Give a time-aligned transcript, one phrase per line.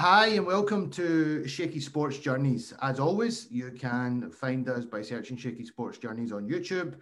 [0.00, 2.72] Hi, and welcome to Shaky Sports Journeys.
[2.80, 6.94] As always, you can find us by searching Shaky Sports Journeys on YouTube,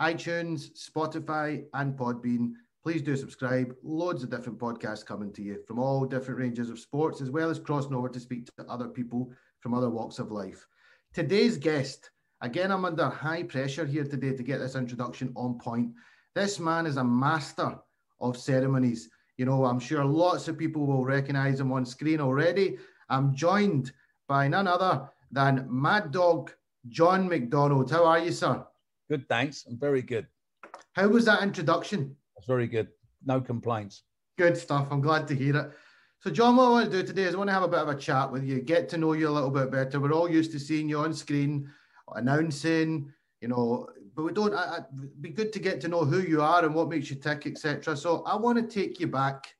[0.00, 2.52] iTunes, Spotify, and Podbean.
[2.82, 3.76] Please do subscribe.
[3.82, 7.50] Loads of different podcasts coming to you from all different ranges of sports, as well
[7.50, 9.30] as crossing over to speak to other people
[9.60, 10.66] from other walks of life.
[11.12, 15.92] Today's guest, again, I'm under high pressure here today to get this introduction on point.
[16.34, 17.78] This man is a master
[18.22, 19.10] of ceremonies.
[19.38, 22.76] You know, I'm sure lots of people will recognize him on screen already.
[23.08, 23.92] I'm joined
[24.26, 26.52] by none other than Mad Dog
[26.88, 27.88] John McDonald.
[27.88, 28.66] How are you, sir?
[29.08, 29.64] Good, thanks.
[29.68, 30.26] I'm very good.
[30.94, 32.16] How was that introduction?
[32.36, 32.88] It's very good.
[33.24, 34.02] No complaints.
[34.36, 34.88] Good stuff.
[34.90, 35.70] I'm glad to hear it.
[36.18, 37.78] So, John, what I want to do today is I want to have a bit
[37.78, 40.00] of a chat with you, get to know you a little bit better.
[40.00, 41.70] We're all used to seeing you on screen,
[42.16, 44.52] announcing, you know, but we don't.
[44.52, 47.14] I, would be good to get to know who you are and what makes you
[47.14, 47.96] tick, etc.
[47.96, 49.54] So I want to take you back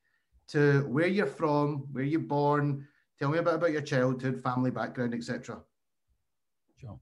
[0.49, 2.85] to where you're from, where you're born.
[3.21, 5.61] Tell me a bit about your childhood, family background, etc.
[6.81, 6.99] Sure.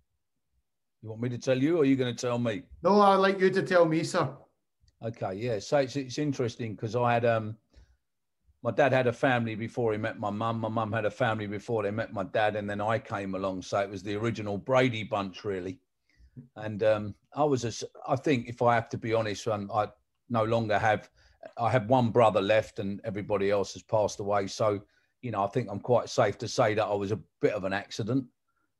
[1.00, 2.64] You want me to tell you, or are you going to tell me?
[2.82, 4.28] No, I'd like you to tell me, sir.
[5.02, 5.58] Okay, yeah.
[5.58, 7.56] So it's, it's interesting because I had um,
[8.62, 10.60] my dad had a family before he met my mum.
[10.60, 13.62] My mum had a family before they met my dad, and then I came along.
[13.62, 15.80] So it was the original Brady bunch, really.
[16.56, 19.88] And um, I was, a, I think, if I have to be honest, um, I
[20.28, 21.08] no longer have.
[21.58, 24.48] I have one brother left, and everybody else has passed away.
[24.48, 24.82] So,
[25.22, 27.64] you know, I think I'm quite safe to say that I was a bit of
[27.64, 28.24] an accident.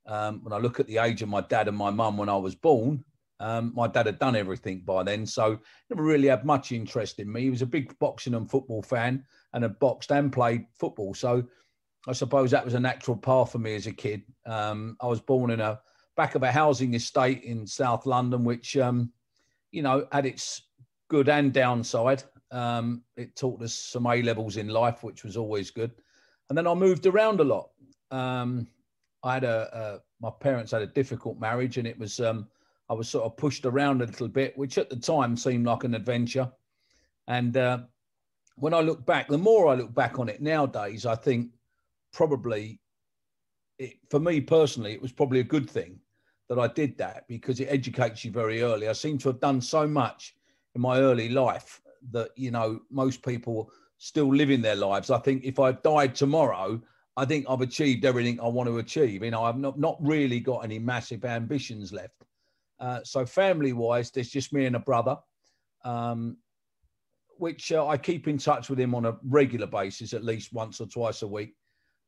[0.07, 2.37] Um, when I look at the age of my dad and my mum when I
[2.37, 3.05] was born,
[3.39, 5.61] um, my dad had done everything by then, so
[5.91, 7.43] never really had much interest in me.
[7.43, 11.15] He was a big boxing and football fan, and had boxed and played football.
[11.15, 11.45] So,
[12.09, 14.23] I suppose that was a natural path for me as a kid.
[14.45, 15.81] Um, I was born in a
[16.17, 19.13] back of a housing estate in South London, which, um,
[19.71, 20.63] you know, had its
[21.09, 22.23] good and downside.
[22.51, 25.93] Um, it taught us some A levels in life, which was always good.
[26.49, 27.71] And then I moved around a lot.
[28.11, 28.67] Um,
[29.23, 32.49] I had a, a, my parents had a difficult marriage, and it was um,
[32.89, 35.85] I was sort of pushed around a little bit, which at the time seemed like
[35.85, 36.51] an adventure.
[37.27, 37.81] And uh,
[38.57, 41.51] when I look back, the more I look back on it nowadays, I think
[42.13, 42.79] probably
[43.79, 45.99] it, for me personally, it was probably a good thing
[46.49, 48.89] that I did that because it educates you very early.
[48.89, 50.35] I seem to have done so much
[50.75, 51.81] in my early life
[52.13, 55.11] that, you know, most people still living their lives.
[55.11, 56.81] I think if I died tomorrow,
[57.17, 59.25] I think I've achieved everything I want to achieve.
[59.25, 62.15] You know, I've not, not really got any massive ambitions left.
[62.79, 65.17] Uh, so family wise, there's just me and a brother,
[65.85, 66.37] um,
[67.39, 70.81] which uh, I keep in touch with him on a regular basis, at least once
[70.81, 71.55] or twice a week.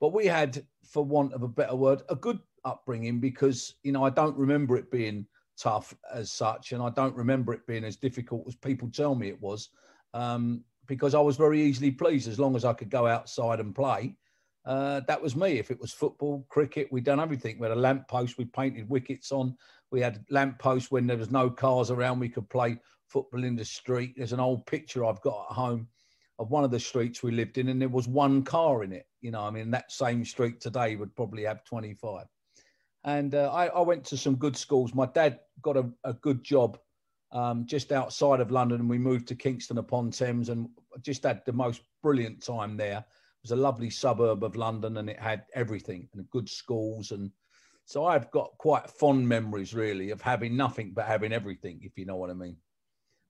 [0.00, 4.04] But we had, for want of a better word, a good upbringing because you know
[4.04, 5.26] I don't remember it being
[5.58, 9.28] tough as such, and I don't remember it being as difficult as people tell me
[9.28, 9.70] it was.
[10.14, 13.74] Um, because I was very easily pleased as long as I could go outside and
[13.74, 14.16] play.
[14.64, 15.58] Uh, that was me.
[15.58, 17.58] If it was football, cricket, we'd done everything.
[17.58, 19.56] We had a lamp post, we painted wickets on.
[19.90, 22.20] We had lamp posts when there was no cars around.
[22.20, 24.14] We could play football in the street.
[24.16, 25.88] There's an old picture I've got at home
[26.38, 29.06] of one of the streets we lived in, and there was one car in it.
[29.20, 32.26] You know, I mean, that same street today would probably have 25
[33.04, 34.94] and uh, I, I, went to some good schools.
[34.94, 36.78] My dad got a, a good job
[37.32, 40.68] um, just outside of London, and we moved to Kingston upon Thames, and
[41.02, 42.98] just had the most brilliant time there.
[42.98, 47.30] It was a lovely suburb of London, and it had everything and good schools, and
[47.88, 52.04] so I've got quite fond memories, really, of having nothing but having everything, if you
[52.04, 52.56] know what I mean.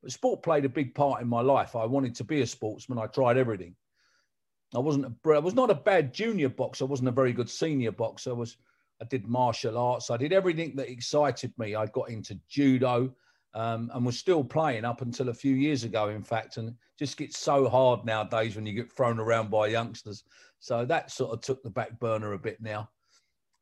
[0.03, 1.77] But sport played a big part in my life.
[1.77, 2.99] I wanted to be a sportsman.
[2.99, 3.77] I tried everything.
[4.75, 6.85] I wasn't a, I was not a bad junior boxer.
[6.85, 8.31] I wasn't a very good senior boxer.
[8.31, 8.57] I was
[9.01, 10.11] I did martial arts.
[10.11, 11.75] I did everything that excited me.
[11.75, 13.15] I got into judo
[13.55, 16.57] um, and was still playing up until a few years ago, in fact.
[16.57, 20.25] And just gets so hard nowadays when you get thrown around by youngsters.
[20.59, 22.91] So that sort of took the back burner a bit now.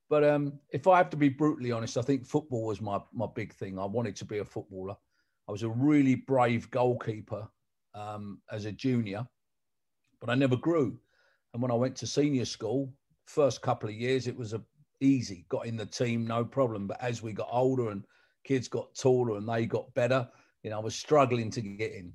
[0.08, 3.26] But um, if I have to be brutally honest, I think football was my, my
[3.34, 3.78] big thing.
[3.78, 4.96] I wanted to be a footballer.
[5.48, 7.46] I was a really brave goalkeeper
[7.94, 9.26] um, as a junior,
[10.20, 10.98] but I never grew.
[11.52, 12.92] And when I went to senior school,
[13.26, 14.62] first couple of years, it was a
[15.00, 16.86] easy, got in the team, no problem.
[16.86, 18.04] But as we got older and
[18.44, 20.28] kids got taller and they got better,
[20.62, 22.12] you know, I was struggling to get in.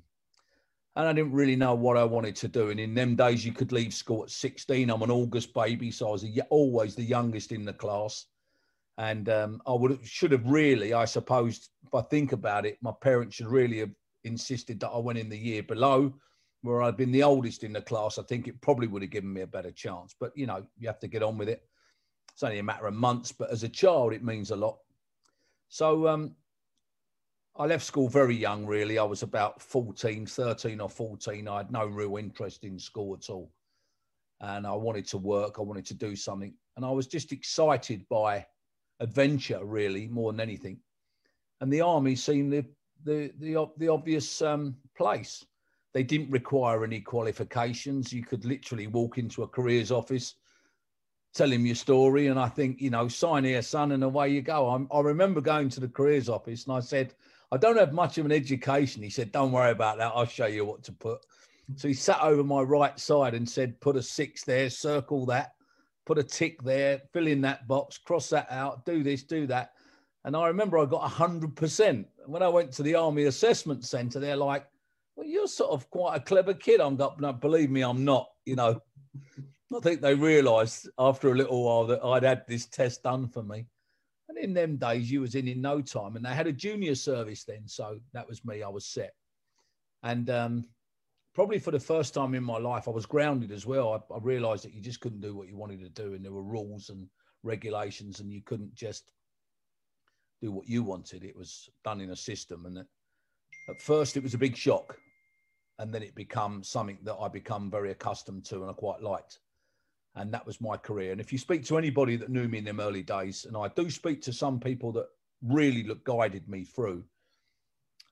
[0.94, 2.68] And I didn't really know what I wanted to do.
[2.68, 4.90] And in them days, you could leave school at 16.
[4.90, 8.26] I'm an August baby, so I was a, always the youngest in the class.
[8.98, 12.92] And um, I would should have really, I suppose, if I think about it, my
[13.00, 13.90] parents should really have
[14.24, 16.12] insisted that I went in the year below,
[16.60, 18.18] where I'd been the oldest in the class.
[18.18, 20.14] I think it probably would have given me a better chance.
[20.20, 21.62] But you know, you have to get on with it.
[22.34, 24.78] It's only a matter of months, but as a child, it means a lot.
[25.68, 26.34] So um,
[27.56, 28.98] I left school very young, really.
[28.98, 31.48] I was about 14, 13 or 14.
[31.48, 33.52] I had no real interest in school at all.
[34.40, 35.58] and I wanted to work.
[35.58, 38.46] I wanted to do something, and I was just excited by
[39.00, 40.78] adventure, really, more than anything.
[41.60, 42.64] And the army seemed the
[43.04, 45.44] the the, the obvious um, place.
[45.94, 48.12] They didn't require any qualifications.
[48.12, 50.34] You could literally walk into a careers office,
[51.34, 54.42] tell him your story, and I think you know, sign here, son, and away you
[54.42, 54.70] go.
[54.70, 57.14] I'm, I remember going to the careers office, and I said,
[57.52, 59.02] I don't have much of an education.
[59.02, 60.12] He said, Don't worry about that.
[60.14, 61.24] I'll show you what to put.
[61.76, 65.52] So he sat over my right side and said, Put a six there, circle that,
[66.06, 69.72] put a tick there, fill in that box, cross that out, do this, do that.
[70.24, 72.06] And I remember I got 100%.
[72.26, 74.66] When I went to the Army Assessment Centre, they're like,
[75.14, 76.80] Well, you're sort of quite a clever kid.
[76.80, 78.30] I'm not, no, believe me, I'm not.
[78.46, 78.80] You know,
[79.74, 83.42] I think they realised after a little while that I'd had this test done for
[83.42, 83.66] me.
[84.28, 86.16] And in them days, you was in in no time.
[86.16, 87.66] And they had a junior service then.
[87.66, 88.62] So that was me.
[88.62, 89.14] I was set.
[90.02, 90.64] And um,
[91.34, 94.04] probably for the first time in my life, I was grounded as well.
[94.10, 96.14] I, I realized that you just couldn't do what you wanted to do.
[96.14, 97.06] And there were rules and
[97.42, 99.12] regulations, and you couldn't just
[100.40, 101.24] do what you wanted.
[101.24, 102.66] It was done in a system.
[102.66, 104.96] And at first, it was a big shock.
[105.78, 109.38] And then it became something that I become very accustomed to and I quite liked
[110.14, 111.12] and that was my career.
[111.12, 113.68] And if you speak to anybody that knew me in them early days, and I
[113.68, 115.06] do speak to some people that
[115.42, 117.04] really look guided me through,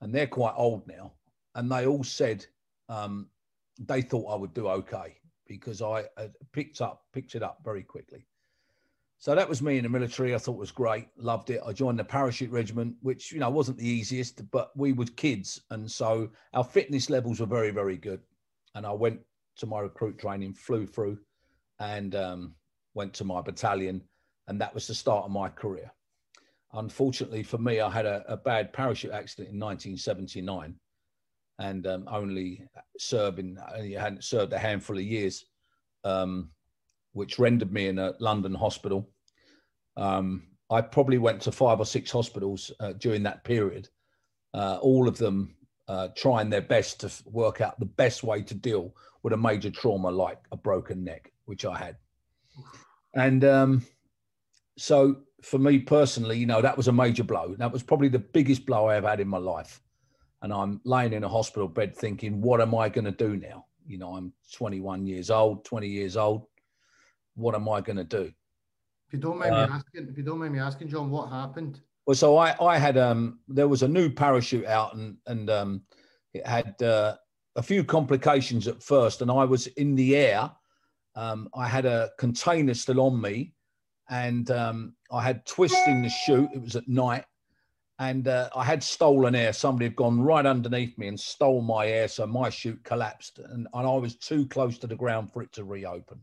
[0.01, 1.13] and they're quite old now,
[1.55, 2.45] and they all said
[2.89, 3.27] um,
[3.79, 5.17] they thought I would do okay
[5.47, 6.05] because I
[6.53, 8.25] picked up picked it up very quickly.
[9.19, 10.33] So that was me in the military.
[10.33, 11.61] I thought was great, loved it.
[11.63, 15.61] I joined the parachute regiment, which you know wasn't the easiest, but we were kids,
[15.69, 18.21] and so our fitness levels were very very good.
[18.73, 19.19] And I went
[19.57, 21.19] to my recruit training, flew through
[21.81, 22.53] and um,
[22.93, 24.01] went to my battalion,
[24.47, 25.91] and that was the start of my career.
[26.73, 30.75] Unfortunately for me, I had a, a bad parachute accident in 1979,
[31.59, 32.63] and um, only
[32.97, 33.57] serving
[33.97, 35.45] hadn't served a handful of years,
[36.03, 36.51] um,
[37.13, 39.09] which rendered me in a London hospital.
[39.97, 43.89] Um, I probably went to five or six hospitals uh, during that period,
[44.53, 45.55] uh, all of them
[45.87, 49.69] uh, trying their best to work out the best way to deal with a major
[49.69, 51.97] trauma like a broken neck which I had.
[53.13, 53.85] And um,
[54.77, 57.55] so for me personally, you know, that was a major blow.
[57.57, 59.81] That was probably the biggest blow I ever had in my life.
[60.41, 63.65] And I'm laying in a hospital bed thinking, what am I going to do now?
[63.85, 66.47] You know, I'm 21 years old, 20 years old.
[67.35, 68.31] What am I going to do?
[69.07, 71.29] If you don't mind uh, me asking, if you don't mind me asking, John, what
[71.29, 71.81] happened?
[72.05, 75.81] Well, so I, I had um, there was a new parachute out, and and um,
[76.33, 77.17] it had uh,
[77.57, 80.49] a few complications at first, and I was in the air
[81.15, 83.53] um, I had a container still on me,
[84.09, 86.49] and um, I had twists in the chute.
[86.53, 87.25] It was at night,
[87.99, 89.53] and uh, I had stolen air.
[89.53, 93.67] Somebody had gone right underneath me and stole my air, so my chute collapsed, and,
[93.73, 96.19] and I was too close to the ground for it to reopen.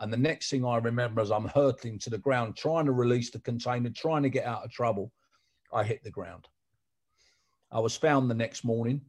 [0.00, 3.30] And the next thing I remember as I'm hurtling to the ground, trying to release
[3.30, 5.12] the container, trying to get out of trouble,
[5.72, 6.48] I hit the ground.
[7.70, 9.02] I was found the next morning.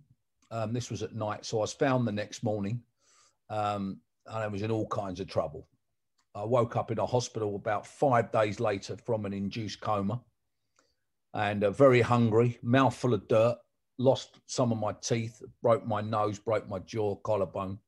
[0.51, 2.81] Um, this was at night, so I was found the next morning.
[3.49, 5.67] Um, and I was in all kinds of trouble.
[6.33, 10.21] I woke up in a hospital about five days later from an induced coma
[11.33, 13.57] and uh, very hungry, mouth full of dirt,
[13.97, 17.79] lost some of my teeth, broke my nose, broke my jaw, collarbone,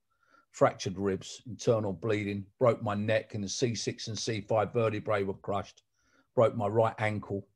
[0.52, 5.84] fractured ribs, internal bleeding, broke my neck, and the C6 and C5 vertebrae were crushed,
[6.36, 7.48] broke my right ankle.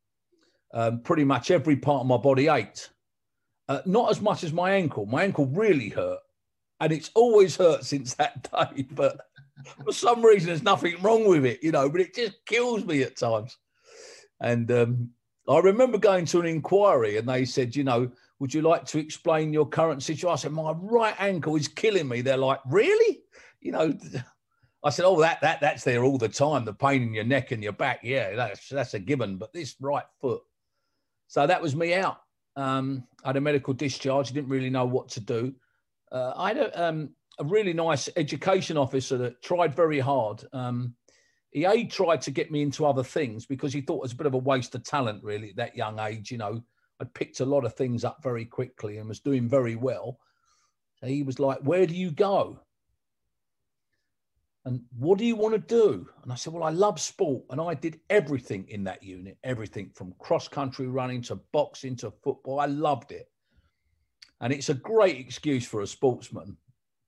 [0.74, 2.90] Um, pretty much every part of my body ached.
[3.70, 5.06] Uh, not as much as my ankle.
[5.06, 6.20] My ankle really hurt,
[6.80, 8.86] and it's always hurt since that day.
[8.92, 9.20] But
[9.84, 11.90] for some reason, there's nothing wrong with it, you know.
[11.90, 13.58] But it just kills me at times.
[14.40, 15.10] And um,
[15.50, 19.00] I remember going to an inquiry, and they said, you know, would you like to
[19.00, 20.30] explain your current situation?
[20.30, 22.22] I said, my right ankle is killing me.
[22.22, 23.22] They're like, really?
[23.62, 23.98] You know.
[24.84, 26.64] I said, "Oh, that that that's there all the time.
[26.64, 29.38] The pain in your neck and your back, yeah, that's that's a given.
[29.38, 30.44] But this right foot,
[31.28, 32.22] so that was me out.
[32.56, 34.32] Um, I had a medical discharge.
[34.32, 35.54] Didn't really know what to do.
[36.12, 37.10] Uh, I had a, um,
[37.40, 40.44] a, really nice education officer that tried very hard.
[40.54, 40.96] Um,
[41.52, 44.18] he a tried to get me into other things because he thought it was a
[44.18, 46.32] bit of a waste of talent, really, at that young age.
[46.32, 46.62] You know,
[47.00, 50.20] I'd picked a lot of things up very quickly and was doing very well.
[51.00, 52.60] So he was like, "Where do you go?"
[54.68, 56.10] And what do you want to do?
[56.24, 57.46] And I said, Well, I love sport.
[57.52, 62.12] And I did everything in that unit, everything from cross country running to boxing to
[62.12, 62.60] football.
[62.60, 63.30] I loved it.
[64.42, 66.58] And it's a great excuse for a sportsman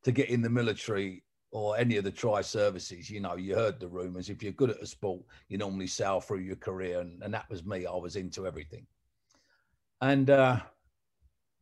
[0.04, 3.10] to get in the military or any of the tri services.
[3.10, 4.30] You know, you heard the rumors.
[4.30, 7.02] If you're good at a sport, you normally sail through your career.
[7.02, 7.86] And, and that was me.
[7.86, 8.86] I was into everything.
[10.02, 10.60] And uh,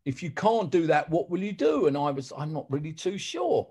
[0.06, 1.88] if you can't do that, what will you do?
[1.88, 3.68] And I was, I'm not really too sure.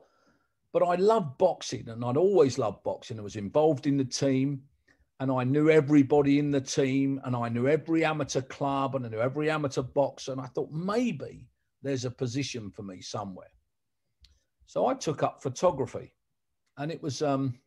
[0.77, 3.19] but I loved boxing and I'd always loved boxing.
[3.19, 4.61] I was involved in the team
[5.21, 9.09] and I knew everybody in the team and I knew every amateur club and I
[9.09, 10.33] knew every amateur boxer.
[10.33, 11.47] And I thought maybe
[11.87, 13.51] there's a position for me somewhere.
[14.67, 16.13] So I took up photography
[16.79, 17.59] and it was, um,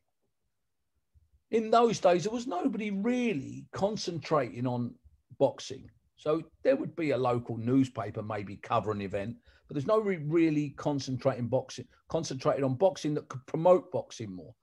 [1.51, 4.93] in those days, there was nobody really concentrating on
[5.39, 5.89] boxing.
[6.15, 10.71] So there would be a local newspaper maybe cover an event, but there's no really
[10.71, 14.53] concentrating boxing, concentrated on boxing that could promote boxing more.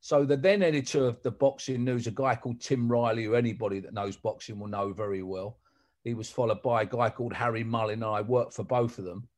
[0.00, 3.80] So the then editor of the Boxing News, a guy called Tim Riley, who anybody
[3.80, 5.58] that knows boxing will know very well.
[6.04, 9.04] He was followed by a guy called Harry Mullan, and I worked for both of
[9.04, 9.28] them.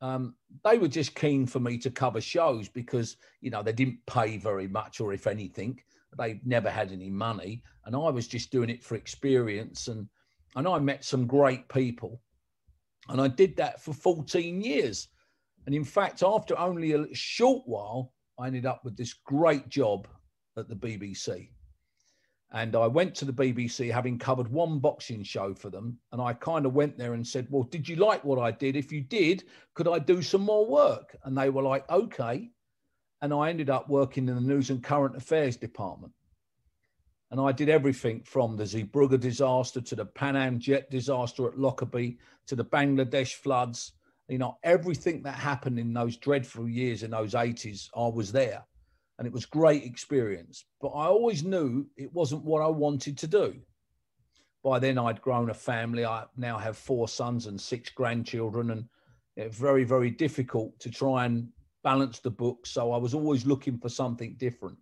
[0.00, 4.04] Um, they were just keen for me to cover shows because you know they didn't
[4.06, 5.80] pay very much, or if anything,
[6.18, 10.08] they never had any money, and I was just doing it for experience and
[10.56, 12.20] and I met some great people.
[13.08, 15.08] And I did that for 14 years.
[15.66, 20.08] And in fact, after only a short while, I ended up with this great job
[20.56, 21.50] at the BBC.
[22.52, 25.98] And I went to the BBC having covered one boxing show for them.
[26.12, 28.76] And I kind of went there and said, Well, did you like what I did?
[28.76, 31.16] If you did, could I do some more work?
[31.24, 32.50] And they were like, Okay.
[33.22, 36.12] And I ended up working in the news and current affairs department.
[37.30, 41.58] And I did everything from the Zeebrugge disaster to the Pan Am jet disaster at
[41.58, 43.92] Lockerbie to the Bangladesh floods.
[44.28, 48.64] You know, everything that happened in those dreadful years in those 80s, I was there.
[49.18, 50.64] And it was great experience.
[50.80, 53.54] But I always knew it wasn't what I wanted to do.
[54.62, 56.04] By then, I'd grown a family.
[56.04, 58.70] I now have four sons and six grandchildren.
[58.70, 58.84] And
[59.36, 61.48] it's very, very difficult to try and
[61.82, 62.70] balance the books.
[62.70, 64.76] So I was always looking for something different.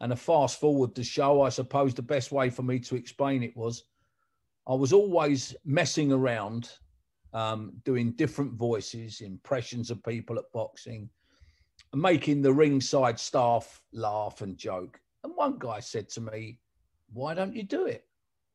[0.00, 3.42] And a fast forward the show, I suppose the best way for me to explain
[3.42, 3.84] it was
[4.68, 6.70] I was always messing around,
[7.32, 11.08] um, doing different voices, impressions of people at boxing,
[11.94, 15.00] making the ringside staff laugh and joke.
[15.24, 16.58] And one guy said to me,
[17.12, 18.04] Why don't you do it?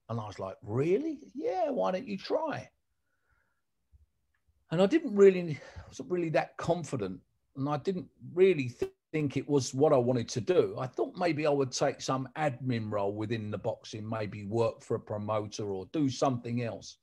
[0.10, 1.20] And I was like, Really?
[1.34, 2.70] Yeah, why don't you try?
[4.72, 7.20] And I didn't really, I wasn't really that confident.
[7.56, 8.72] And I didn't really
[9.12, 10.76] think it was what I wanted to do.
[10.80, 14.96] I thought maybe I would take some admin role within the boxing, maybe work for
[14.96, 16.98] a promoter or do something else.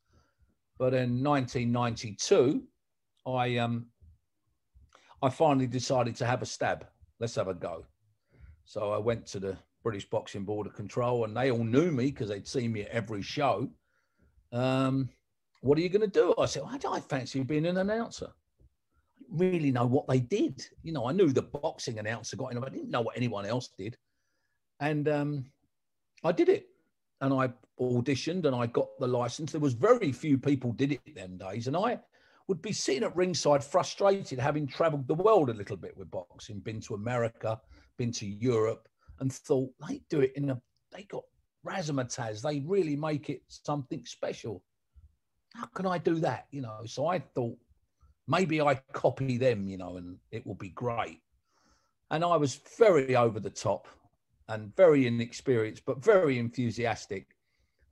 [0.78, 2.64] But in 1992,
[3.26, 3.87] I um,
[5.22, 6.86] I finally decided to have a stab.
[7.18, 7.84] Let's have a go.
[8.64, 12.06] So I went to the British Boxing Board of Control, and they all knew me
[12.06, 13.68] because they'd seen me at every show.
[14.52, 15.08] Um,
[15.60, 16.34] what are you going to do?
[16.38, 18.32] I said, well, I fancy being an announcer
[19.30, 20.64] really know what they did.
[20.82, 23.46] You know, I knew the boxing announcer got in, but I didn't know what anyone
[23.46, 23.96] else did.
[24.80, 25.44] And um,
[26.24, 26.66] I did it.
[27.20, 29.52] And I auditioned and I got the license.
[29.52, 31.66] There was very few people did it them days.
[31.66, 32.00] And I
[32.49, 36.61] would be sitting at ringside frustrated, having traveled the world a little bit with boxing,
[36.61, 37.61] been to America,
[37.97, 38.88] been to Europe,
[39.20, 40.61] and thought they do it in a,
[40.92, 41.23] they got
[41.66, 42.42] razzmatazz.
[42.42, 44.62] They really make it something special.
[45.54, 46.47] How can I do that?
[46.50, 47.56] You know, so I thought
[48.26, 51.20] maybe I copy them, you know, and it will be great.
[52.11, 53.87] And I was very over the top
[54.49, 57.28] and very inexperienced, but very enthusiastic.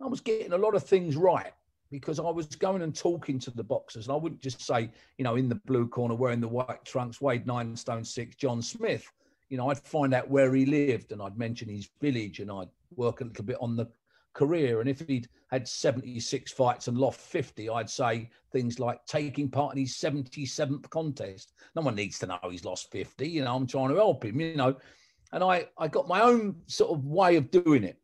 [0.02, 1.52] I was getting a lot of things right
[1.90, 4.06] because I was going and talking to the boxers.
[4.06, 7.20] And I wouldn't just say, you know, in the blue corner wearing the white trunks,
[7.20, 9.10] Wade nine stone six, John Smith.
[9.48, 12.68] You know, I'd find out where he lived and I'd mention his village and I'd
[12.94, 13.86] work a little bit on the
[14.34, 14.80] career.
[14.80, 19.74] And if he'd had 76 fights and lost 50, I'd say things like taking part
[19.74, 21.54] in his 77th contest.
[21.74, 23.28] No one needs to know he's lost 50.
[23.28, 24.76] You know, I'm trying to help him, you know.
[25.32, 27.98] And I, I got my own sort of way of doing it.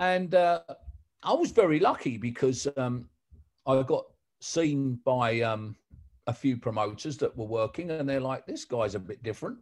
[0.00, 0.60] And uh,
[1.22, 3.08] I was very lucky because um,
[3.66, 4.04] I got
[4.40, 5.76] seen by um,
[6.26, 9.58] a few promoters that were working, and they're like, this guy's a bit different.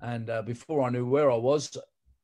[0.00, 1.76] And uh, before I knew where I was,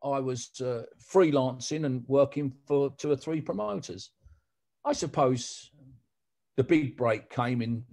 [0.03, 4.11] I was uh, freelancing and working for two or three promoters.
[4.85, 5.71] I suppose
[6.57, 7.85] the big break came in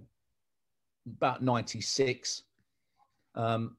[1.06, 2.42] about 96.
[3.34, 3.76] Um,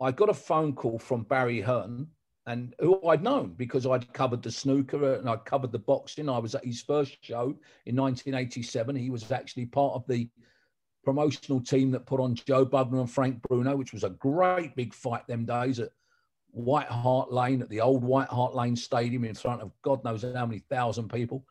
[0.00, 2.08] I got a phone call from Barry Hearn,
[2.48, 6.30] and who I'd known because I'd covered the snooker and I'd covered the boxing.
[6.30, 8.96] I was at his first show in 1987.
[8.96, 10.30] He was actually part of the
[11.04, 14.94] promotional team that put on Joe Bugner and Frank Bruno, which was a great big
[14.94, 15.90] fight them days at
[16.50, 20.22] White Hart Lane at the old White Hart Lane Stadium in front of God knows
[20.22, 21.44] how many thousand people.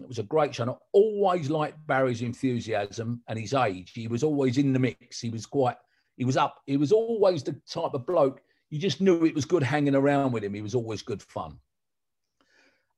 [0.00, 0.68] It was a great show.
[0.68, 3.92] I always liked Barry's enthusiasm and his age.
[3.94, 5.20] He was always in the mix.
[5.20, 5.76] He was quite,
[6.16, 6.60] he was up.
[6.66, 8.40] He was always the type of bloke
[8.74, 10.52] you just knew it was good hanging around with him.
[10.52, 11.60] He was always good fun.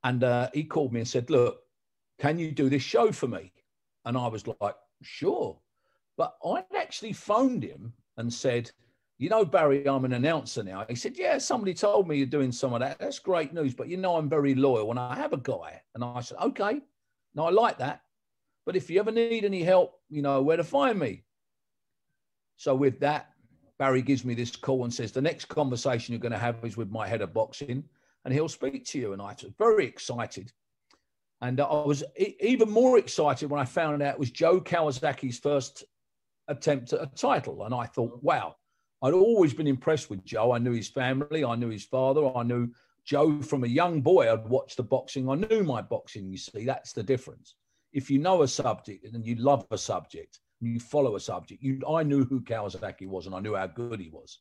[0.05, 1.59] And uh, he called me and said, Look,
[2.19, 3.53] can you do this show for me?
[4.07, 5.61] And I was like, Sure.
[6.17, 8.71] But I'd actually phoned him and said,
[9.19, 10.87] You know, Barry, I'm an announcer now.
[10.89, 12.99] He said, Yeah, somebody told me you're doing some of that.
[12.99, 13.75] That's great news.
[13.75, 15.83] But you know, I'm very loyal and I have a guy.
[15.95, 16.81] And I said, Okay,
[17.35, 18.01] no, I like that.
[18.65, 21.25] But if you ever need any help, you know where to find me.
[22.57, 23.33] So with that,
[23.79, 26.77] Barry gives me this call and says, The next conversation you're going to have is
[26.77, 27.85] with my head of boxing
[28.25, 29.13] and he'll speak to you.
[29.13, 30.53] And I was very excited.
[31.43, 35.85] And I was even more excited when I found out it was Joe Kawasaki's first
[36.49, 37.65] attempt at a title.
[37.65, 38.57] And I thought, wow,
[39.03, 40.53] I'd always been impressed with Joe.
[40.53, 42.71] I knew his family, I knew his father, I knew
[43.05, 44.33] Joe from a young boy.
[44.33, 46.29] I'd watched the boxing, I knew my boxing.
[46.29, 47.55] You see, that's the difference.
[47.93, 51.63] If you know a subject and you love a subject, you follow a subject.
[51.63, 54.41] You, I knew who Kawasaki was and I knew how good he was.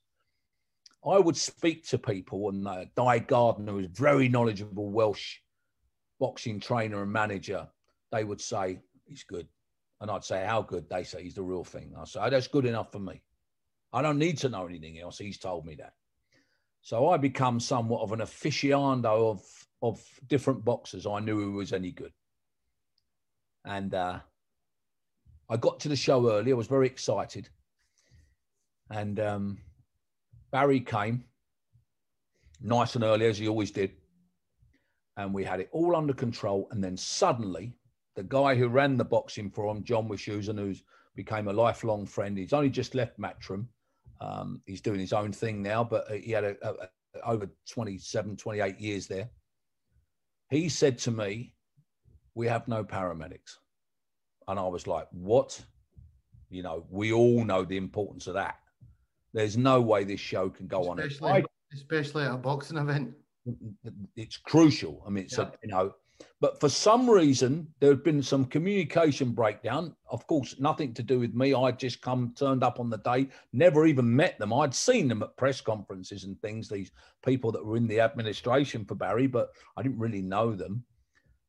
[1.07, 5.37] I would speak to people, and uh, Dai Gardiner was very knowledgeable Welsh
[6.19, 7.67] boxing trainer and manager.
[8.11, 9.47] They would say he's good,
[10.01, 10.89] and I'd say how good.
[10.89, 11.93] They say he's the real thing.
[11.99, 13.21] I say oh, that's good enough for me.
[13.93, 15.19] I don't need to know anything else.
[15.19, 15.93] He's told me that.
[16.81, 19.41] So I become somewhat of an aficionado of
[19.81, 21.05] of different boxers.
[21.05, 22.13] I knew who was any good,
[23.63, 24.19] and uh,
[25.49, 26.51] I got to the show early.
[26.51, 27.49] I was very excited,
[28.89, 29.57] and um,
[30.51, 31.23] Barry came
[32.61, 33.91] nice and early as he always did,
[35.17, 36.67] and we had it all under control.
[36.71, 37.73] And then suddenly,
[38.15, 40.83] the guy who ran the boxing for him, John Wischhusen, who's
[41.15, 43.67] became a lifelong friend, he's only just left Matchroom.
[44.21, 46.89] Um, he's doing his own thing now, but he had a, a, a,
[47.25, 49.29] over 27, 28 years there.
[50.49, 51.53] He said to me,
[52.33, 53.57] We have no paramedics.
[54.47, 55.59] And I was like, what?
[56.49, 58.59] You know, we all know the importance of that.
[59.33, 61.45] There's no way this show can go especially, on.
[61.73, 63.13] Especially at a boxing event.
[64.15, 65.03] It's crucial.
[65.05, 65.45] I mean, it's yeah.
[65.45, 65.93] a, you know,
[66.39, 69.95] but for some reason there had been some communication breakdown.
[70.09, 71.53] Of course, nothing to do with me.
[71.53, 74.53] I'd just come, turned up on the day, never even met them.
[74.53, 76.69] I'd seen them at press conferences and things.
[76.69, 76.91] These
[77.25, 80.83] people that were in the administration for Barry, but I didn't really know them.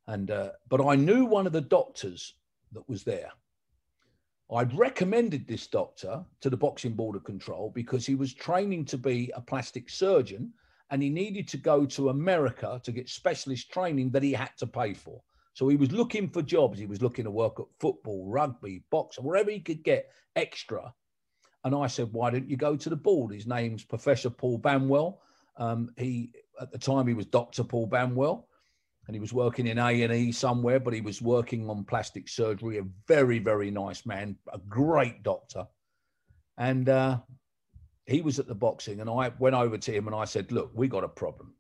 [0.09, 2.35] And uh, but I knew one of the doctors
[2.73, 3.31] that was there.
[4.53, 8.99] I'd recommended this doctor to the Boxing Board of Control because he was training to
[8.99, 10.53] be a plastic surgeon
[10.91, 14.67] and he needed to go to America to get specialist training that he had to
[14.67, 15.21] pay for.
[15.55, 16.79] So he was looking for jobs.
[16.79, 20.93] He was looking to work at football, rugby, boxing, wherever he could get extra.
[21.65, 23.33] And I said, why don't you go to the board?
[23.33, 25.19] His name's Professor Paul Banwell.
[25.57, 27.65] Um, he at the time he was Dr.
[27.65, 28.47] Paul Banwell
[29.07, 32.79] and he was working in A&E somewhere, but he was working on plastic surgery.
[32.79, 35.67] A very, very nice man, a great doctor.
[36.59, 37.19] And uh,
[38.07, 40.71] he was at the boxing, and I went over to him and I said, "Look,
[40.75, 41.55] we got a problem.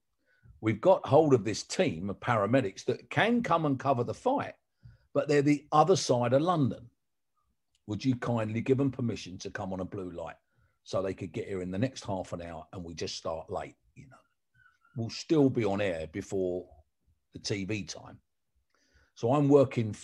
[0.60, 4.54] We've got hold of this team of paramedics that can come and cover the fight,
[5.14, 6.88] but they're the other side of London.
[7.86, 10.36] Would you kindly give them permission to come on a blue light
[10.82, 13.50] so they could get here in the next half an hour, and we just start
[13.50, 13.76] late?
[13.94, 14.16] You know,
[14.96, 16.66] we'll still be on air before."
[17.42, 18.18] The TV time.
[19.14, 19.94] So I'm working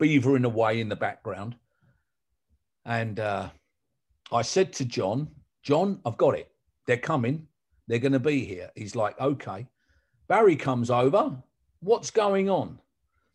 [0.00, 1.56] beavering away in the background.
[2.84, 3.50] And uh,
[4.32, 5.28] I said to John,
[5.62, 6.50] John, I've got it.
[6.86, 7.46] They're coming.
[7.86, 8.70] They're going to be here.
[8.74, 9.66] He's like, okay.
[10.28, 11.36] Barry comes over.
[11.80, 12.78] What's going on?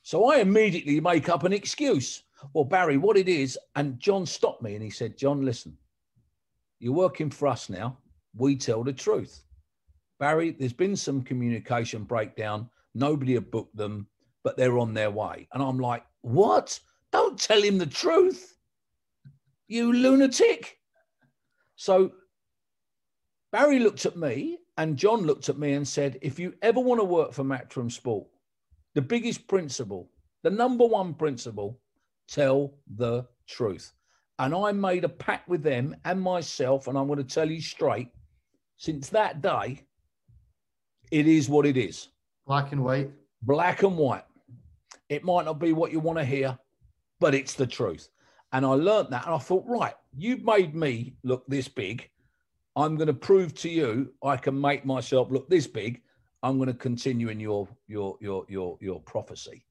[0.02, 2.24] So I immediately make up an excuse.
[2.54, 3.58] Well, Barry, what it is.
[3.76, 5.78] And John stopped me and he said, John, listen,
[6.80, 7.98] you're working for us now.
[8.36, 9.44] We tell the truth.
[10.20, 14.08] Barry, there's been some communication breakdown Nobody had booked them,
[14.44, 15.48] but they're on their way.
[15.54, 16.80] And I'm like, what?
[17.12, 18.58] Don't tell him the truth,
[19.68, 20.78] you lunatic.
[21.76, 22.12] So
[23.52, 27.00] Barry looked at me and John looked at me and said, if you ever want
[27.00, 28.28] to work for Matchroom Sport,
[28.96, 30.10] the biggest principle,
[30.44, 31.80] the number one principle,
[32.28, 33.94] tell the truth.
[34.40, 37.62] And I made a pact with them and myself, and I'm going to tell you
[37.62, 38.10] straight,
[38.78, 39.84] since that day,
[41.12, 42.10] it is what it is.
[42.46, 43.12] Black and white.
[43.42, 44.26] Black and white.
[45.10, 46.58] It might not be what you want to hear,
[47.20, 48.10] but it's the truth.
[48.52, 52.10] And I learned that and I thought, right, you've made me look this big.
[52.76, 56.02] I'm going to prove to you I can make myself look this big.
[56.44, 59.66] I'm going to continue in your your your your your prophecy.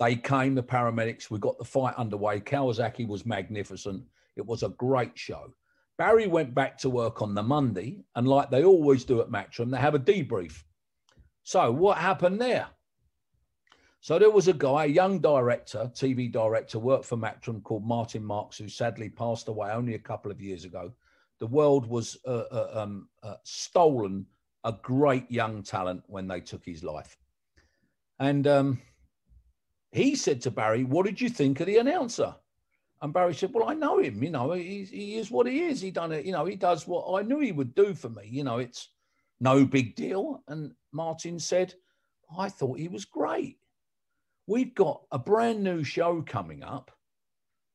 [0.00, 1.30] They came, the paramedics.
[1.30, 2.40] We got the fight underway.
[2.40, 4.02] Kawasaki was magnificent.
[4.36, 5.54] It was a great show.
[5.98, 9.70] Barry went back to work on the Monday, and like they always do at Matchroom,
[9.70, 10.64] they have a debrief.
[11.42, 12.68] So what happened there?
[14.00, 18.24] So there was a guy, a young director, TV director, worked for Matchroom called Martin
[18.24, 20.92] Marks, who sadly passed away only a couple of years ago.
[21.38, 24.26] The world was uh, uh, um, uh, stolen
[24.64, 27.16] a great young talent when they took his life.
[28.18, 28.82] And um,
[29.92, 32.34] he said to Barry, What did you think of the announcer?
[33.02, 34.22] And Barry said, "Well, I know him.
[34.22, 35.80] You know, he, he is what he is.
[35.80, 36.24] He done it.
[36.24, 38.22] You know, he does what I knew he would do for me.
[38.28, 38.90] You know, it's
[39.42, 41.74] no big deal." And Martin said,
[42.38, 43.58] "I thought he was great.
[44.46, 46.90] We've got a brand new show coming up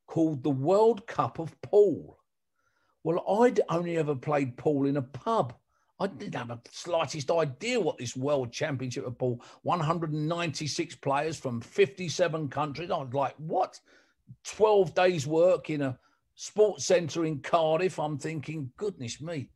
[0.08, 2.20] called the World Cup of Pool.
[3.04, 5.54] Well, I'd only ever played pool in a pub."
[6.00, 11.60] I didn't have the slightest idea what this World Championship of Pool, 196 players from
[11.60, 12.92] 57 countries.
[12.92, 13.80] I was like, what?
[14.44, 15.98] 12 days work in a
[16.36, 17.98] sports centre in Cardiff.
[18.00, 19.50] I'm thinking, goodness me.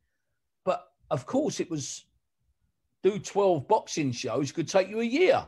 [1.10, 2.04] Of course, it was
[3.02, 5.46] do 12 boxing shows could take you a year.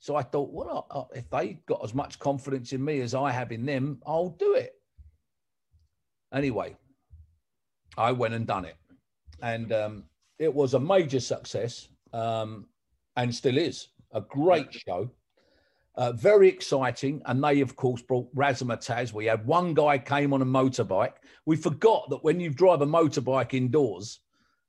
[0.00, 3.52] So I thought, well, if they got as much confidence in me as I have
[3.52, 4.74] in them, I'll do it.
[6.34, 6.76] Anyway,
[7.96, 8.76] I went and done it.
[9.42, 10.04] And um,
[10.40, 12.66] it was a major success um,
[13.16, 15.08] and still is a great show.
[15.94, 17.22] Uh, very exciting.
[17.26, 19.12] And they, of course, brought razzmatazz.
[19.12, 21.14] We had one guy came on a motorbike.
[21.46, 24.18] We forgot that when you drive a motorbike indoors,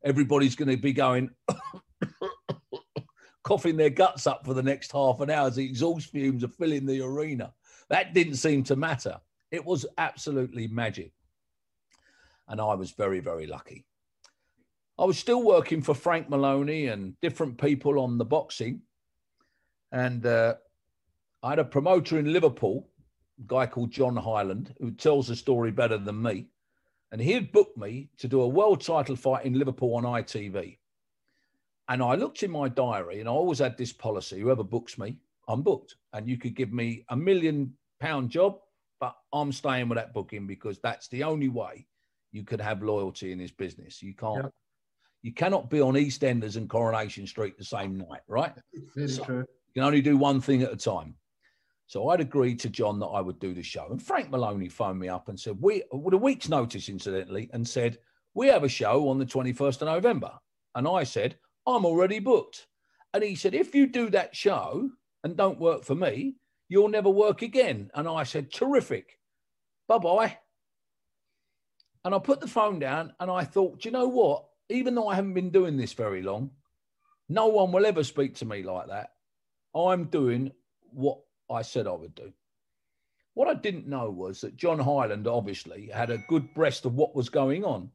[0.03, 1.29] everybody's going to be going,
[3.43, 6.49] coughing their guts up for the next half an hour as the exhaust fumes are
[6.49, 7.53] filling the arena.
[7.89, 9.19] That didn't seem to matter.
[9.51, 11.13] It was absolutely magic.
[12.47, 13.85] And I was very, very lucky.
[14.97, 18.81] I was still working for Frank Maloney and different people on the boxing.
[19.91, 20.55] And uh,
[21.41, 22.89] I had a promoter in Liverpool,
[23.39, 26.47] a guy called John Hyland, who tells the story better than me.
[27.13, 30.79] And he had booked me to do a world title fight in Liverpool on ITV.
[31.87, 35.17] And I looked in my diary and I always had this policy whoever books me,
[35.47, 35.95] I'm booked.
[36.13, 38.57] And you could give me a million pound job,
[38.99, 41.85] but I'm staying with that booking because that's the only way
[42.31, 44.01] you could have loyalty in this business.
[44.01, 44.51] You can't
[45.21, 48.53] you cannot be on EastEnders and Coronation Street the same night, right?
[48.95, 49.37] Very so true.
[49.39, 51.13] You can only do one thing at a time.
[51.87, 53.87] So I'd agreed to John that I would do the show.
[53.89, 57.67] And Frank Maloney phoned me up and said, We with a week's notice, incidentally, and
[57.67, 57.99] said,
[58.33, 60.31] We have a show on the 21st of November.
[60.75, 62.67] And I said, I'm already booked.
[63.13, 64.89] And he said, If you do that show
[65.23, 66.35] and don't work for me,
[66.69, 67.91] you'll never work again.
[67.93, 69.19] And I said, Terrific.
[69.87, 70.37] Bye bye.
[72.05, 74.45] And I put the phone down and I thought, Do you know what?
[74.69, 76.51] even though I haven't been doing this very long,
[77.29, 79.11] no one will ever speak to me like that.
[79.75, 80.51] I'm doing
[80.91, 82.33] what I said I would do.
[83.33, 87.15] What I didn't know was that John Hyland obviously had a good breast of what
[87.15, 87.89] was going on.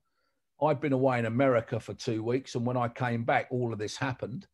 [0.60, 3.78] I'd been away in America for two weeks, and when I came back, all of
[3.78, 4.46] this happened.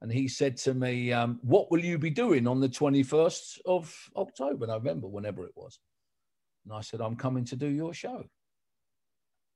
[0.00, 4.10] And he said to me, um, What will you be doing on the 21st of
[4.16, 5.80] October, November, whenever it was?
[6.64, 8.24] And I said, I'm coming to do your show.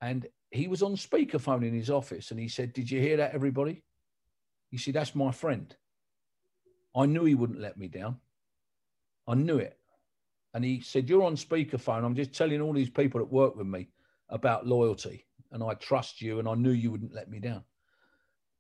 [0.00, 3.34] And he was on speakerphone in his office and he said, Did you hear that,
[3.34, 3.84] everybody?
[4.70, 5.74] He said, That's my friend.
[6.96, 8.16] I knew he wouldn't let me down.
[9.26, 9.78] I knew it.
[10.54, 12.04] And he said, You're on speakerphone.
[12.04, 13.88] I'm just telling all these people that work with me
[14.28, 15.26] about loyalty.
[15.50, 17.64] And I trust you and I knew you wouldn't let me down.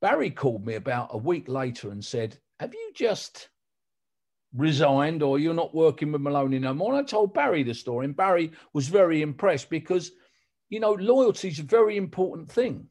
[0.00, 3.48] Barry called me about a week later and said, Have you just
[4.54, 6.92] resigned or you're not working with Maloney no more?
[6.92, 10.12] And I told Barry the story, and Barry was very impressed because
[10.72, 12.86] you know, loyalty is a very important thing.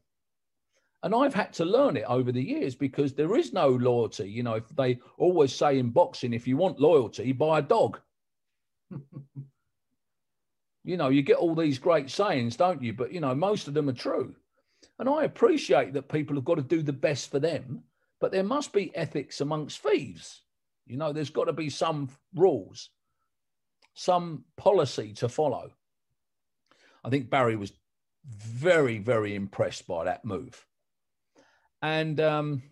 [1.02, 4.30] And I've had to learn it over the years because there is no loyalty.
[4.30, 7.98] You know, if they always say in boxing, if you want loyalty, buy a dog.
[10.84, 12.92] you know, you get all these great sayings, don't you?
[12.92, 14.36] But, you know, most of them are true.
[15.00, 17.82] And I appreciate that people have got to do the best for them,
[18.20, 20.42] but there must be ethics amongst thieves.
[20.86, 22.90] You know, there's got to be some rules,
[23.94, 25.72] some policy to follow.
[27.04, 27.72] I think Barry was
[28.24, 30.64] very, very impressed by that move.
[31.82, 32.62] And um,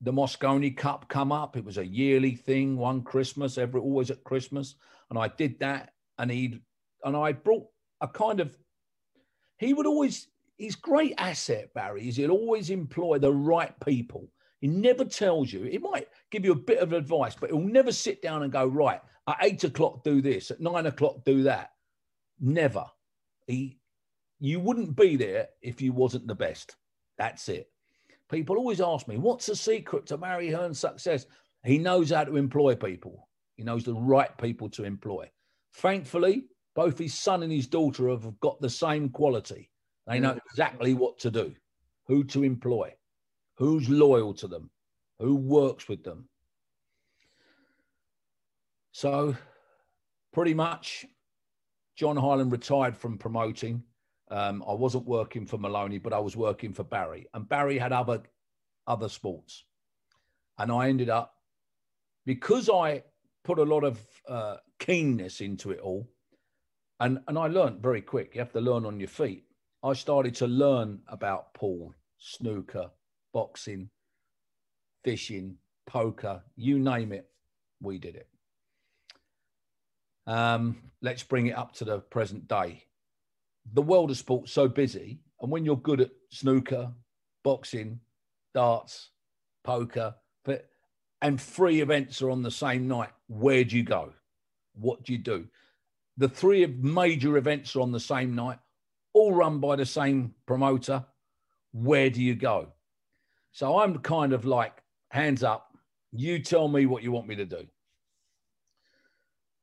[0.00, 1.56] the Mosconi Cup come up.
[1.56, 4.76] It was a yearly thing, one Christmas, every always at Christmas,
[5.10, 5.92] and I did that.
[6.18, 6.60] And he
[7.04, 7.66] and I brought
[8.00, 8.56] a kind of.
[9.58, 14.28] He would always his great asset, Barry, is he'll always employ the right people.
[14.60, 15.62] He never tells you.
[15.62, 18.66] He might give you a bit of advice, but he'll never sit down and go
[18.66, 21.72] right at eight o'clock do this, at nine o'clock do that.
[22.40, 22.84] Never.
[23.46, 23.78] He,
[24.40, 26.76] you wouldn't be there if you wasn't the best.
[27.18, 27.70] That's it.
[28.30, 31.26] People always ask me, what's the secret to Barry Hearn's success?
[31.64, 33.28] He knows how to employ people.
[33.56, 35.30] He knows the right people to employ.
[35.74, 39.70] Thankfully, both his son and his daughter have got the same quality.
[40.06, 40.40] They know mm.
[40.50, 41.54] exactly what to do,
[42.06, 42.94] who to employ,
[43.56, 44.70] who's loyal to them,
[45.18, 46.28] who works with them.
[48.92, 49.36] So,
[50.32, 51.04] pretty much,
[51.96, 53.82] John Hyland retired from promoting.
[54.30, 57.92] Um, I wasn't working for Maloney, but I was working for Barry, and Barry had
[57.92, 58.22] other
[58.86, 59.64] other sports,
[60.58, 61.34] and I ended up
[62.24, 63.04] because I
[63.44, 66.10] put a lot of uh, keenness into it all.
[67.00, 68.34] And, and I learned very quick.
[68.34, 69.44] You have to learn on your feet.
[69.82, 72.90] I started to learn about pool, snooker,
[73.32, 73.90] boxing,
[75.04, 77.30] fishing, poker, you name it,
[77.80, 78.28] we did it.
[80.26, 82.84] Um, let's bring it up to the present day.
[83.72, 86.92] The world of sport's so busy, and when you're good at snooker,
[87.44, 88.00] boxing,
[88.54, 89.10] darts,
[89.64, 90.68] poker, but
[91.20, 94.12] and three events are on the same night, where do you go?
[94.74, 95.46] What do you do?
[96.16, 98.58] The three major events are on the same night,
[99.12, 101.04] all run by the same promoter.
[101.72, 102.68] Where do you go?
[103.52, 105.76] So I'm kind of like, hands up,
[106.12, 107.66] you tell me what you want me to do.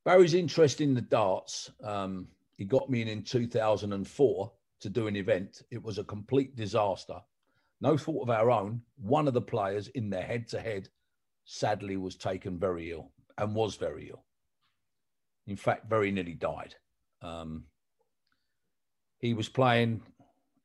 [0.04, 1.70] Barry's interest in the darts.
[1.82, 5.62] Um, he got me in in 2004 to do an event.
[5.70, 7.20] It was a complete disaster.
[7.80, 8.82] No fault of our own.
[8.96, 10.88] One of the players in their head to head
[11.44, 14.24] sadly was taken very ill and was very ill.
[15.46, 16.74] In fact, very nearly died.
[17.22, 17.64] Um,
[19.18, 20.02] he was playing,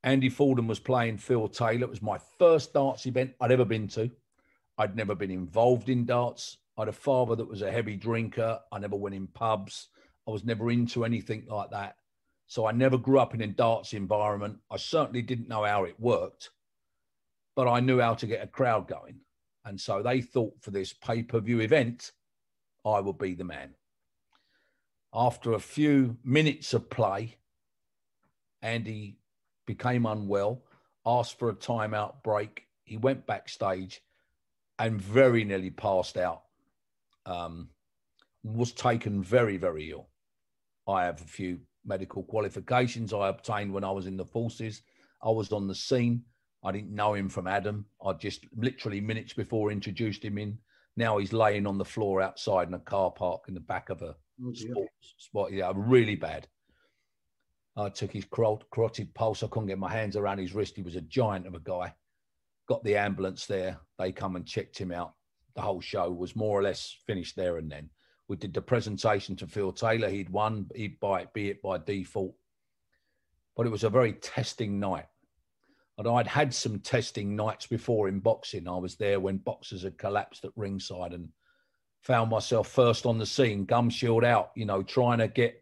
[0.03, 1.83] Andy Fordham was playing Phil Taylor.
[1.83, 4.09] It was my first darts event I'd ever been to.
[4.77, 6.57] I'd never been involved in darts.
[6.77, 8.59] I had a father that was a heavy drinker.
[8.71, 9.89] I never went in pubs.
[10.27, 11.95] I was never into anything like that.
[12.47, 14.57] So I never grew up in a darts environment.
[14.69, 16.49] I certainly didn't know how it worked,
[17.55, 19.21] but I knew how to get a crowd going.
[19.63, 22.11] And so they thought for this pay per view event,
[22.85, 23.75] I would be the man.
[25.13, 27.37] After a few minutes of play,
[28.61, 29.17] Andy
[29.65, 30.63] became unwell,
[31.05, 32.67] asked for a timeout break.
[32.83, 34.01] He went backstage
[34.79, 36.43] and very nearly passed out.
[37.25, 37.69] Um,
[38.43, 40.09] was taken very, very ill.
[40.87, 44.81] I have a few medical qualifications I obtained when I was in the forces.
[45.23, 46.23] I was on the scene.
[46.63, 47.85] I didn't know him from Adam.
[48.05, 50.57] I just literally minutes before introduced him in.
[50.97, 54.01] Now he's laying on the floor outside in a car park in the back of
[54.01, 55.51] a oh, sports spot.
[55.51, 56.47] Yeah, really bad.
[57.77, 59.43] I took his carotid pulse.
[59.43, 60.75] I couldn't get my hands around his wrist.
[60.75, 61.93] He was a giant of a guy.
[62.67, 63.79] Got the ambulance there.
[63.97, 65.13] They come and checked him out.
[65.55, 67.89] The whole show was more or less finished there and then.
[68.31, 70.07] We did the presentation to Phil Taylor.
[70.07, 72.33] He'd won, he'd it, be it by default.
[73.57, 75.07] But it was a very testing night.
[75.97, 78.69] And I'd had some testing nights before in boxing.
[78.69, 81.27] I was there when boxers had collapsed at ringside and
[82.03, 85.61] found myself first on the scene, gum shield out, you know, trying to get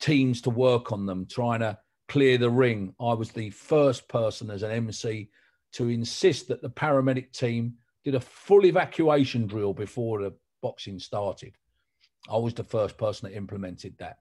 [0.00, 1.78] teams to work on them, trying to
[2.08, 2.92] clear the ring.
[3.00, 5.30] I was the first person as an MC
[5.74, 11.54] to insist that the paramedic team did a full evacuation drill before the boxing started.
[12.28, 14.18] I was the first person that implemented that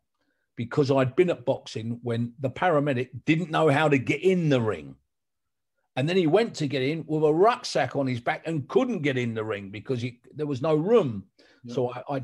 [0.55, 4.61] because I'd been at boxing when the paramedic didn't know how to get in the
[4.61, 4.95] ring.
[5.95, 9.03] And then he went to get in with a rucksack on his back and couldn't
[9.03, 11.25] get in the ring because he, there was no room.
[11.63, 11.73] Yeah.
[11.75, 12.23] So I, I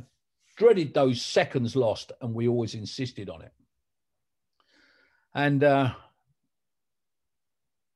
[0.57, 3.53] dreaded those seconds lost, and we always insisted on it.
[5.33, 5.93] And uh,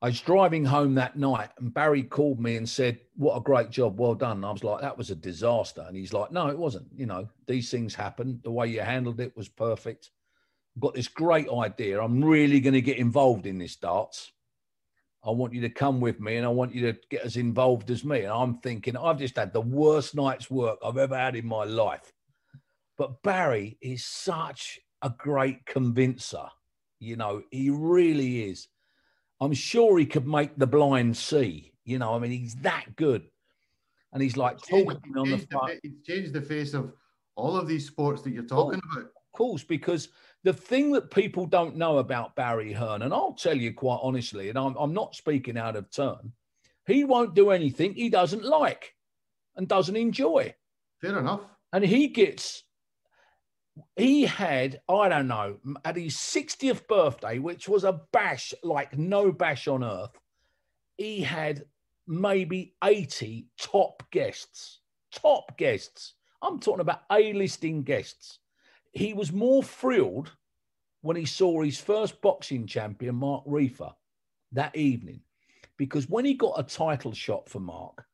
[0.03, 3.69] I was driving home that night, and Barry called me and said, "What a great
[3.69, 6.49] job, well done." And I was like, "That was a disaster," and he's like, "No,
[6.49, 6.87] it wasn't.
[6.93, 8.41] You know, these things happen.
[8.43, 10.11] The way you handled it was perfect.
[10.75, 12.01] I've got this great idea.
[12.01, 14.33] I'm really going to get involved in this darts."
[15.23, 17.89] I want you to come with me and I want you to get as involved
[17.89, 18.23] as me.
[18.23, 21.63] And I'm thinking, I've just had the worst night's work I've ever had in my
[21.63, 22.11] life.
[22.97, 26.49] But Barry is such a great convincer.
[26.99, 28.67] You know, he really is.
[29.41, 31.73] I'm sure he could make the blind see.
[31.83, 33.23] You know, I mean, he's that good.
[34.13, 35.79] And he's like talking on the front.
[35.83, 36.93] It's changed the face of
[37.35, 39.05] all of these sports that you're talking oh, about.
[39.05, 40.09] Of course, because
[40.43, 44.49] the thing that people don't know about Barry Hearn, and I'll tell you quite honestly,
[44.49, 46.31] and I'm, I'm not speaking out of turn,
[46.85, 48.93] he won't do anything he doesn't like
[49.55, 50.53] and doesn't enjoy.
[51.01, 51.41] Fair enough.
[51.71, 52.63] And he gets,
[53.95, 59.31] he had, I don't know, at his 60th birthday, which was a bash like no
[59.31, 60.17] bash on earth,
[60.97, 61.65] he had
[62.07, 64.79] maybe 80 top guests.
[65.11, 66.13] Top guests.
[66.41, 68.39] I'm talking about A listing guests
[68.93, 70.31] he was more thrilled
[71.01, 73.91] when he saw his first boxing champion, Mark Reefer,
[74.53, 75.21] that evening.
[75.77, 78.05] Because when he got a title shot for Mark,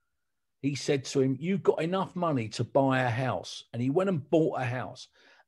[0.62, 3.66] he said to him, You've got enough money to buy a house.
[3.74, 5.08] And he went and bought a house.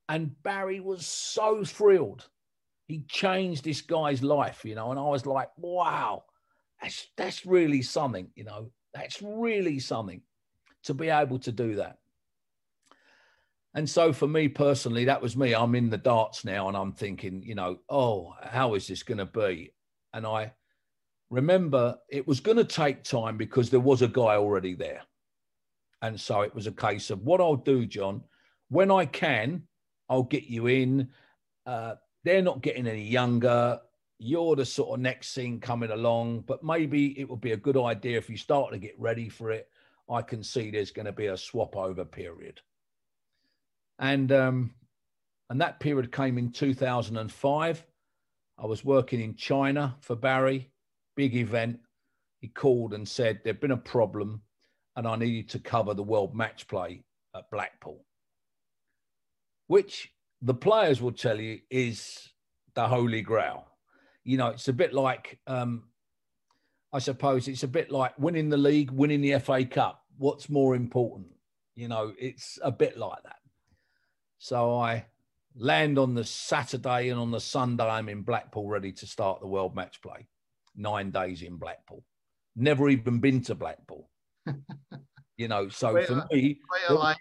[0.09, 2.27] And Barry was so thrilled.
[2.87, 4.91] He changed this guy's life, you know.
[4.91, 6.23] And I was like, Wow,
[6.81, 8.71] that's, that's really something, you know.
[8.93, 10.21] That's really something
[10.83, 11.97] to be able to do that.
[13.73, 15.55] And so for me personally, that was me.
[15.55, 19.19] I'm in the darts now and I'm thinking, you know, oh, how is this going
[19.19, 19.73] to be?
[20.13, 20.51] And I
[21.29, 25.01] remember it was going to take time because there was a guy already there.
[26.01, 28.23] And so it was a case of what I'll do, John,
[28.69, 29.63] when I can,
[30.11, 31.09] I'll get you in.
[31.65, 33.79] Uh, they're not getting any younger.
[34.19, 37.77] You're the sort of next thing coming along, but maybe it would be a good
[37.77, 39.69] idea if you start to get ready for it.
[40.09, 42.59] I can see there's going to be a swap over period.
[43.97, 44.73] And um,
[45.49, 47.85] and that period came in 2005.
[48.57, 50.69] I was working in China for Barry,
[51.15, 51.79] big event.
[52.39, 54.41] He called and said there'd been a problem
[54.95, 57.03] and I needed to cover the world match play
[57.35, 58.05] at Blackpool,
[59.71, 62.27] which the players will tell you is
[62.75, 63.65] the holy grail.
[64.25, 65.83] You know, it's a bit like, um,
[66.91, 70.03] I suppose it's a bit like winning the league, winning the FA Cup.
[70.17, 71.29] What's more important?
[71.75, 73.39] You know, it's a bit like that.
[74.39, 75.05] So I
[75.55, 79.47] land on the Saturday and on the Sunday, I'm in Blackpool ready to start the
[79.47, 80.27] world match play.
[80.75, 82.03] Nine days in Blackpool.
[82.57, 84.09] Never even been to Blackpool.
[85.37, 86.59] you know, so quite for me,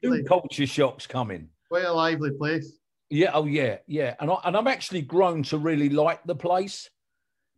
[0.03, 1.49] two culture shocks coming.
[1.71, 2.79] Quite a lively place.
[3.11, 4.15] Yeah, oh yeah, yeah.
[4.21, 6.91] And, I, and I'm actually grown to really like the place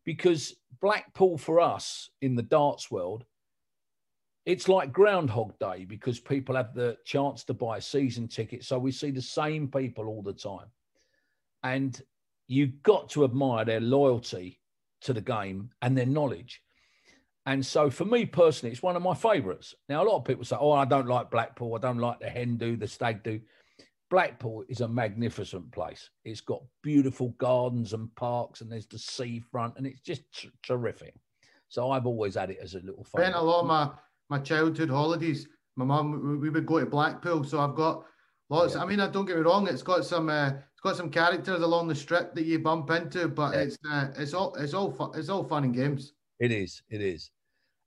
[0.05, 3.25] because Blackpool for us in the darts world,
[4.45, 8.65] it's like Groundhog Day because people have the chance to buy a season ticket.
[8.65, 10.67] So we see the same people all the time.
[11.63, 12.01] And
[12.49, 14.61] you've got to admire their loyalty
[15.03, 16.61] to the game and their knowledge.
[17.47, 19.75] And so for me personally, it's one of my favourites.
[19.89, 21.75] Now, a lot of people say, oh, I don't like Blackpool.
[21.75, 23.41] I don't like the hen do, the stag do.
[24.13, 26.11] Blackpool is a magnificent place.
[26.27, 31.15] It's got beautiful gardens and parks, and there's the seafront, and it's just t- terrific.
[31.69, 33.23] So I've always had it as a little fun.
[33.23, 33.91] Spent a lot of my,
[34.29, 35.49] my childhood holidays.
[35.77, 38.05] My mum, we would go to Blackpool, so I've got
[38.51, 38.75] lots.
[38.75, 38.83] Yeah.
[38.83, 41.63] I mean, I don't get me wrong; it's got some, uh, it's got some characters
[41.63, 43.61] along the strip that you bump into, but yeah.
[43.61, 46.13] it's, uh, it's all, it's all, fun, it's all fun and games.
[46.39, 46.83] It is.
[46.91, 47.31] It is.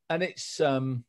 [0.10, 1.04] And it's, um,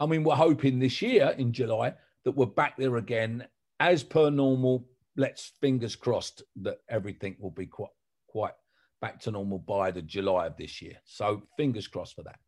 [0.00, 3.46] I mean, we're hoping this year in July that we're back there again
[3.80, 4.86] as per normal.
[5.16, 7.88] Let's fingers crossed that everything will be quite,
[8.28, 8.52] quite
[9.00, 10.96] back to normal by the July of this year.
[11.04, 12.38] So fingers crossed for that.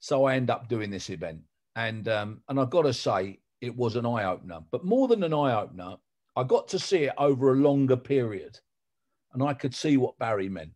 [0.00, 1.42] So I end up doing this event,
[1.76, 4.60] and um, and I've got to say it was an eye opener.
[4.72, 5.96] But more than an eye opener,
[6.34, 8.58] I got to see it over a longer period,
[9.32, 10.72] and I could see what Barry meant.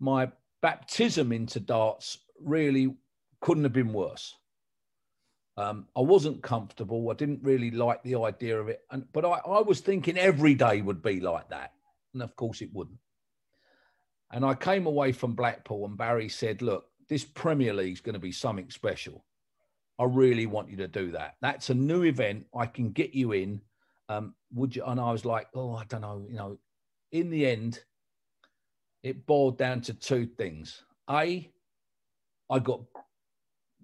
[0.00, 2.96] My baptism into darts really
[3.40, 4.34] couldn't have been worse.
[5.58, 7.10] Um, I wasn't comfortable.
[7.10, 10.54] I didn't really like the idea of it, and but I, I was thinking every
[10.54, 11.72] day would be like that,
[12.14, 13.00] and of course it wouldn't.
[14.30, 18.14] And I came away from Blackpool, and Barry said, "Look, this Premier League is going
[18.14, 19.24] to be something special.
[19.98, 21.34] I really want you to do that.
[21.40, 22.46] That's a new event.
[22.54, 23.60] I can get you in.
[24.08, 26.24] Um, would you?" And I was like, "Oh, I don't know.
[26.30, 26.58] You know."
[27.10, 27.82] In the end,
[29.02, 30.84] it boiled down to two things.
[31.10, 31.50] A,
[32.48, 32.82] I got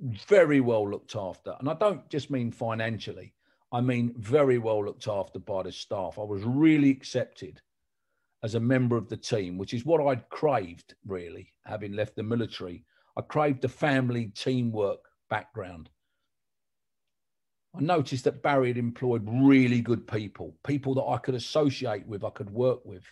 [0.01, 1.55] very well looked after.
[1.59, 3.35] And I don't just mean financially,
[3.73, 6.19] I mean very well looked after by the staff.
[6.19, 7.61] I was really accepted
[8.43, 12.23] as a member of the team, which is what I'd craved, really, having left the
[12.23, 12.85] military.
[13.17, 15.89] I craved the family teamwork background.
[17.77, 22.23] I noticed that Barry had employed really good people, people that I could associate with,
[22.23, 23.03] I could work with.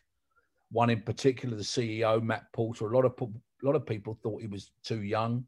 [0.71, 2.87] One in particular, the CEO, Matt Porter.
[2.87, 5.45] A lot of a lot of people thought he was too young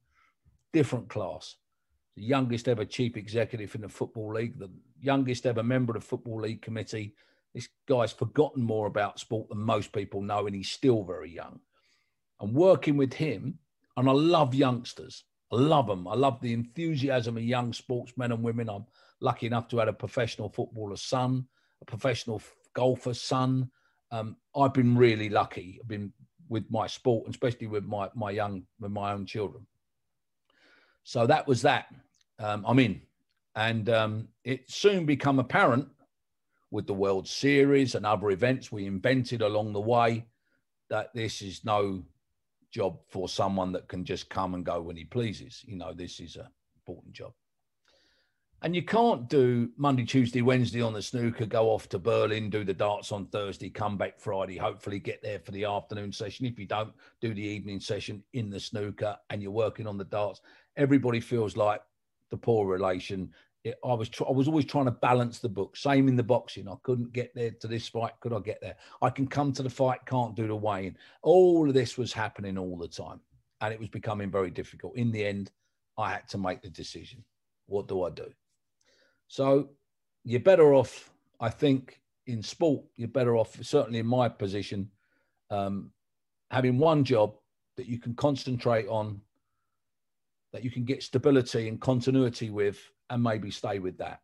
[0.74, 1.56] different class.
[2.16, 6.06] The youngest ever chief executive in the Football League, the youngest ever member of the
[6.06, 7.14] Football League committee.
[7.54, 11.60] This guy's forgotten more about sport than most people know, and he's still very young.
[12.40, 13.58] And working with him,
[13.96, 15.24] and I love youngsters.
[15.52, 16.08] I love them.
[16.08, 18.68] I love the enthusiasm of young sportsmen and women.
[18.68, 18.86] I'm
[19.20, 21.46] lucky enough to have a professional footballer's son,
[21.80, 22.42] a professional
[22.74, 23.70] golfer's son.
[24.10, 25.78] Um, I've been really lucky.
[25.80, 26.12] I've been
[26.48, 29.66] with my sport, and especially with my my young with my own children.
[31.04, 31.86] So that was that.
[32.38, 33.00] Um, I'm in.
[33.54, 35.86] And um, it soon became apparent
[36.70, 40.26] with the World Series and other events we invented along the way
[40.90, 42.02] that this is no
[42.72, 45.62] job for someone that can just come and go when he pleases.
[45.64, 47.32] You know, this is an important job.
[48.62, 52.64] And you can't do Monday, Tuesday, Wednesday on the snooker, go off to Berlin, do
[52.64, 56.46] the darts on Thursday, come back Friday, hopefully get there for the afternoon session.
[56.46, 60.04] If you don't, do the evening session in the snooker and you're working on the
[60.04, 60.40] darts
[60.76, 61.80] everybody feels like
[62.30, 63.30] the poor relation.
[63.64, 65.76] It, I was tr- I was always trying to balance the book.
[65.76, 66.68] Same in the boxing.
[66.68, 68.12] I couldn't get there to this fight.
[68.20, 68.76] Could I get there?
[69.02, 70.00] I can come to the fight.
[70.06, 70.96] Can't do the weighing.
[71.22, 73.20] All of this was happening all the time,
[73.60, 74.96] and it was becoming very difficult.
[74.96, 75.50] In the end,
[75.96, 77.24] I had to make the decision.
[77.66, 78.30] What do I do?
[79.28, 79.70] So
[80.24, 81.10] you're better off,
[81.40, 82.84] I think, in sport.
[82.96, 84.90] You're better off, certainly in my position,
[85.50, 85.90] um,
[86.50, 87.34] having one job
[87.76, 89.20] that you can concentrate on
[90.54, 92.78] that you can get stability and continuity with
[93.10, 94.20] and maybe stay with that.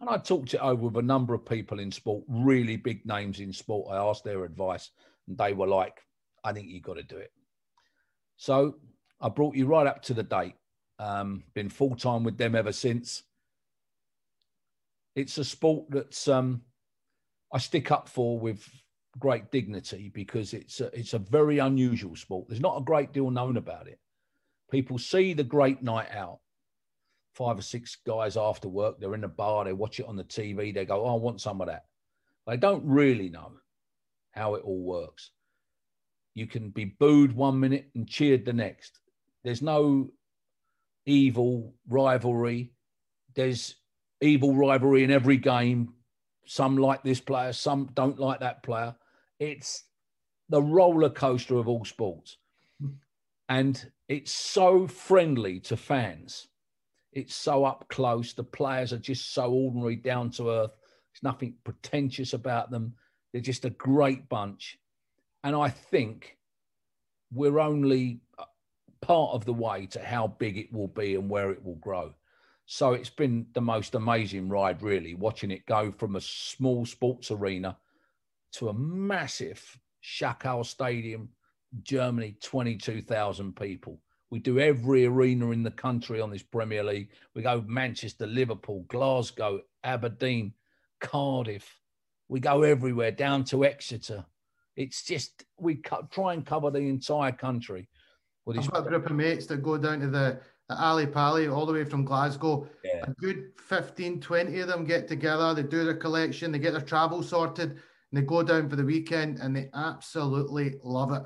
[0.00, 3.40] And I talked it over with a number of people in sport, really big names
[3.40, 3.92] in sport.
[3.92, 4.90] I asked their advice.
[5.28, 6.00] And they were like,
[6.42, 7.30] I think you've got to do it.
[8.38, 8.76] So
[9.20, 10.54] I brought you right up to the date.
[10.98, 13.24] Um, been full time with them ever since.
[15.14, 16.62] It's a sport that's um,
[17.52, 18.66] I stick up for with
[19.18, 22.48] great dignity because it's a, it's a very unusual sport.
[22.48, 23.98] There's not a great deal known about it.
[24.70, 26.40] People see the great night out,
[27.34, 30.24] five or six guys after work, they're in a bar, they watch it on the
[30.24, 31.84] TV, they go, oh, I want some of that.
[32.46, 33.52] They don't really know
[34.32, 35.30] how it all works.
[36.34, 39.00] You can be booed one minute and cheered the next.
[39.42, 40.10] There's no
[41.06, 42.72] evil rivalry.
[43.34, 43.76] There's
[44.20, 45.94] evil rivalry in every game.
[46.46, 48.94] Some like this player, some don't like that player.
[49.38, 49.84] It's
[50.48, 52.36] the roller coaster of all sports.
[53.48, 56.48] And it's so friendly to fans.
[57.12, 58.34] It's so up close.
[58.34, 60.72] The players are just so ordinary, down to earth.
[60.72, 62.94] There's nothing pretentious about them.
[63.32, 64.78] They're just a great bunch.
[65.44, 66.36] And I think
[67.32, 68.44] we're only uh,
[69.00, 72.14] part of the way to how big it will be and where it will grow.
[72.66, 77.30] So it's been the most amazing ride, really, watching it go from a small sports
[77.30, 77.76] arena
[78.52, 81.28] to a massive Schalke Stadium,
[81.82, 84.00] Germany, 22,000 people.
[84.30, 87.10] We do every arena in the country on this Premier League.
[87.34, 90.52] We go Manchester, Liverpool, Glasgow, Aberdeen,
[91.00, 91.80] Cardiff.
[92.28, 94.24] We go everywhere down to Exeter.
[94.74, 97.88] It's just we try and cover the entire country.
[98.44, 101.48] Well, I've got a group of mates that go down to the, the Ali Pali
[101.48, 102.68] all the way from Glasgow.
[102.84, 103.04] Yeah.
[103.06, 105.54] A good 15, 20 of them get together.
[105.54, 106.52] They do their collection.
[106.52, 107.80] They get their travel sorted and
[108.12, 111.22] they go down for the weekend and they absolutely love it.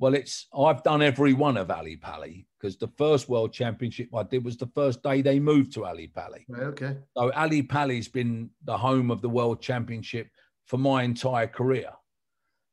[0.00, 4.22] Well, it's I've done every one of Ali Pali because the first World Championship I
[4.22, 6.46] did was the first day they moved to Ali Pali.
[6.48, 6.96] Right, okay.
[7.16, 10.28] So Ali Pali's been the home of the World Championship
[10.66, 11.90] for my entire career,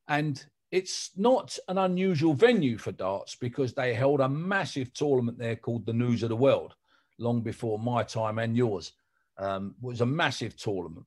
[0.08, 5.56] and it's not an unusual venue for darts because they held a massive tournament there
[5.56, 6.76] called the News of the World
[7.18, 8.92] long before my time and yours.
[9.38, 11.06] Um, was a massive tournament,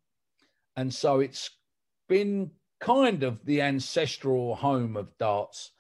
[0.77, 1.49] and so it's
[2.09, 2.51] been
[2.81, 5.71] kind of the ancestral home of darts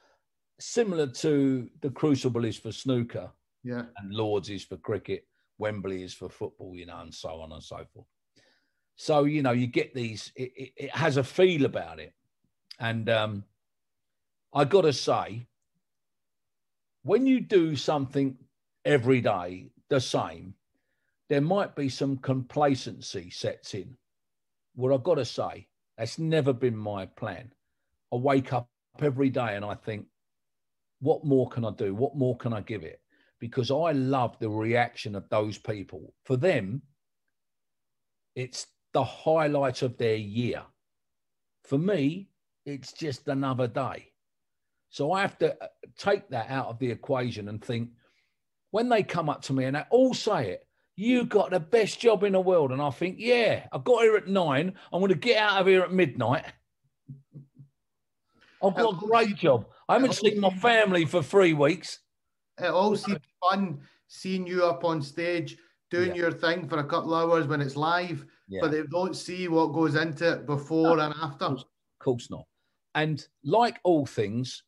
[0.60, 3.30] similar to the Crucible is for snooker,
[3.64, 5.26] yeah, and Lords is for cricket,
[5.58, 8.06] Wembley is for football, you know, and so on and so forth.
[8.96, 10.32] So you know, you get these.
[10.36, 12.14] It, it, it has a feel about it,
[12.80, 13.44] and um,
[14.52, 15.46] I got to say,
[17.02, 18.36] when you do something
[18.84, 20.54] every day the same,
[21.28, 23.96] there might be some complacency sets in.
[24.74, 27.52] What I've got to say, that's never been my plan.
[28.12, 28.68] I wake up
[29.00, 30.06] every day and I think,
[31.00, 31.94] what more can I do?
[31.94, 33.00] What more can I give it?
[33.40, 36.12] Because I love the reaction of those people.
[36.24, 36.82] For them,
[38.34, 40.62] it's the highlight of their year.
[41.64, 42.30] For me,
[42.64, 44.12] it's just another day.
[44.90, 45.66] So I have to uh,
[45.98, 47.90] take that out of the equation and think
[48.70, 52.00] when they come up to me and they all say it, you got the best
[52.00, 52.72] job in the world.
[52.72, 54.74] And I think, yeah, I got here at nine.
[54.92, 56.44] I'm going to get out of here at midnight.
[58.62, 59.66] I've got a great job.
[59.88, 62.00] I haven't seen my family for three weeks.
[62.58, 65.56] It all seems fun seeing you up on stage
[65.90, 66.22] doing yeah.
[66.22, 68.60] your thing for a couple of hours when it's live, yeah.
[68.60, 71.46] but they don't see what goes into it before no, and after.
[71.46, 71.64] Of
[72.00, 72.44] course not.
[72.94, 74.62] And like all things,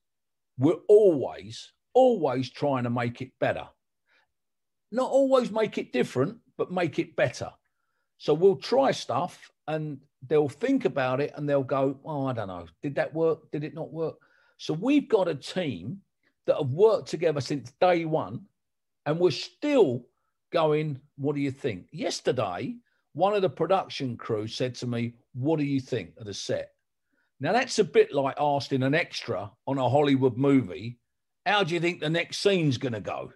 [0.59, 3.69] we're always, always trying to make it better.
[4.93, 7.51] Not always make it different, but make it better.
[8.19, 12.49] So we'll try stuff and they'll think about it and they'll go, Oh, I don't
[12.49, 12.67] know.
[12.83, 13.51] Did that work?
[13.51, 14.17] Did it not work?
[14.61, 16.03] So we've got a team
[16.47, 18.43] that have worked together since day one,
[19.07, 20.05] and we're still
[20.53, 21.87] going, What do you think?
[21.93, 22.77] Yesterday,
[23.15, 26.73] one of the production crew said to me, What do you think of the set?
[27.41, 30.99] Now, that's a bit like asking an extra on a Hollywood movie,
[31.47, 33.33] How do you think the next scene's going to go?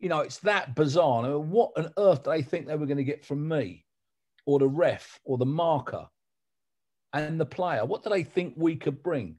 [0.00, 1.24] You know, it's that bizarre.
[1.24, 3.86] I mean, what on earth do they think they were going to get from me
[4.44, 6.06] or the ref or the marker
[7.14, 7.86] and the player?
[7.86, 9.36] What do they think we could bring?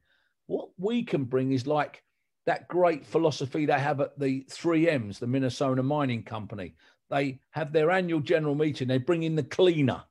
[0.49, 2.01] What we can bring is like
[2.47, 6.73] that great philosophy they have at the 3Ms, the Minnesota Mining Company.
[7.11, 10.03] They have their annual general meeting, they bring in the cleaner,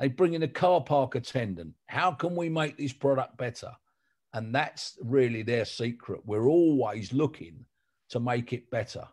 [0.00, 1.74] they bring in a car park attendant.
[1.86, 3.70] How can we make this product better?
[4.32, 6.22] And that's really their secret.
[6.24, 7.64] We're always looking
[8.08, 9.06] to make it better.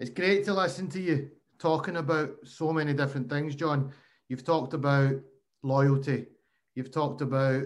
[0.00, 3.92] It's great to listen to you talking about so many different things, John.
[4.30, 5.20] You've talked about
[5.62, 6.26] loyalty.
[6.74, 7.64] You've talked about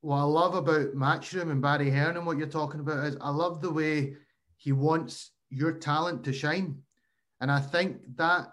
[0.00, 3.30] what I love about Matchroom and Barry Hearn and what you're talking about is I
[3.30, 4.14] love the way
[4.56, 6.76] he wants your talent to shine.
[7.40, 8.48] And I think that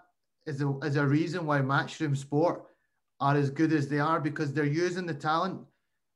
[0.46, 2.62] is a, is a reason why Matchroom Sport
[3.20, 5.60] are as good as they are because they're using the talent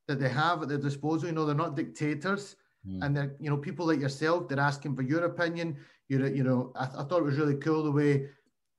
[0.08, 1.28] that they have at their disposal.
[1.28, 2.56] You know, they're not dictators,
[2.86, 3.02] mm.
[3.02, 4.48] and they're you know people like yourself.
[4.48, 5.76] They're asking for your opinion.
[6.08, 8.28] You're you know, I, I, thought it was really cool the way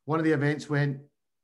[0.05, 0.97] one of the events went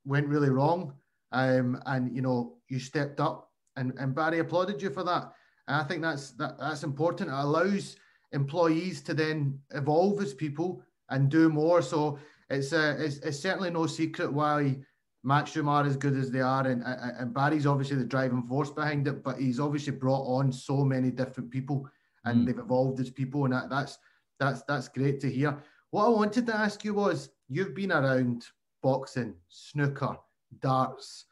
[0.06, 0.93] went really wrong,
[1.32, 5.34] um, and you know you stepped up, and and Barry applauded you for that.
[5.67, 7.30] And I think that's that, that's important.
[7.30, 7.95] It allows
[8.32, 11.82] employees to then evolve as people and do more.
[11.82, 12.19] So
[12.49, 14.78] it's uh, it's, it's certainly no secret why
[15.25, 19.07] Matchroom are as good as they are, and, and Barry's obviously the driving force behind
[19.07, 19.23] it.
[19.23, 21.89] But he's obviously brought on so many different people,
[22.25, 22.45] and mm.
[22.45, 23.97] they've evolved as people, and that, that's
[24.39, 25.57] that's that's great to hear.
[25.91, 28.45] What I wanted to ask you was, you've been around
[28.84, 30.17] boxing, snooker,
[30.62, 31.26] darts,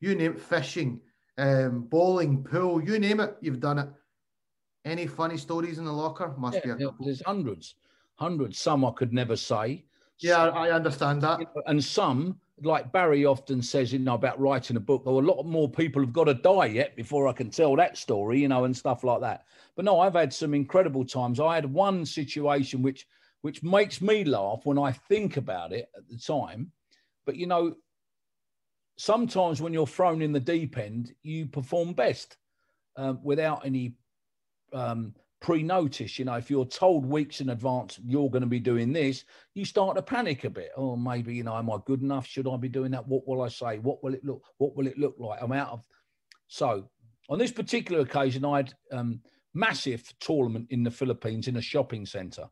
[0.00, 1.00] you name it, fishing,
[1.38, 3.88] um, bowling, pool, you name it, you've done it.
[4.84, 6.34] Any funny stories in the locker?
[6.38, 7.06] Must yeah, be a couple.
[7.06, 7.74] There's hundreds,
[8.14, 8.58] hundreds.
[8.58, 9.84] Some I could never say.
[10.18, 11.40] Yeah, I understand that.
[11.66, 15.42] And some, like Barry often says, you know, about writing a book, oh, a lot
[15.44, 18.64] more people have got to die yet before I can tell that story, you know,
[18.64, 19.44] and stuff like that.
[19.74, 21.38] But no, I've had some incredible times.
[21.38, 23.06] I had one situation which
[23.42, 26.72] which makes me laugh when I think about it at the time.
[27.26, 27.74] But you know,
[28.96, 32.36] sometimes when you're thrown in the deep end, you perform best
[32.96, 33.94] um, without any
[34.72, 36.18] um, pre-notice.
[36.18, 39.24] You know, if you're told weeks in advance you're going to be doing this,
[39.54, 40.70] you start to panic a bit.
[40.76, 42.26] Oh, maybe you know, am I good enough?
[42.26, 43.06] Should I be doing that?
[43.06, 43.78] What will I say?
[43.78, 44.42] What will it look?
[44.58, 45.40] What will it look like?
[45.42, 45.82] I'm out of.
[46.48, 46.88] So
[47.28, 49.20] on this particular occasion, I had um,
[49.52, 52.48] massive tournament in the Philippines in a shopping centre.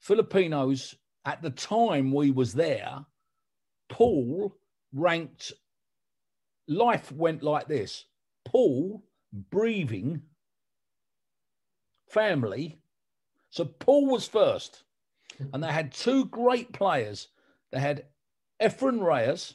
[0.00, 3.04] Filipinos at the time we was there,
[3.88, 4.56] Paul
[4.92, 5.52] ranked.
[6.68, 8.04] Life went like this:
[8.44, 10.22] Paul breathing
[12.08, 12.78] family.
[13.50, 14.84] So Paul was first,
[15.52, 17.28] and they had two great players.
[17.70, 18.06] They had
[18.60, 19.54] Efren Reyes,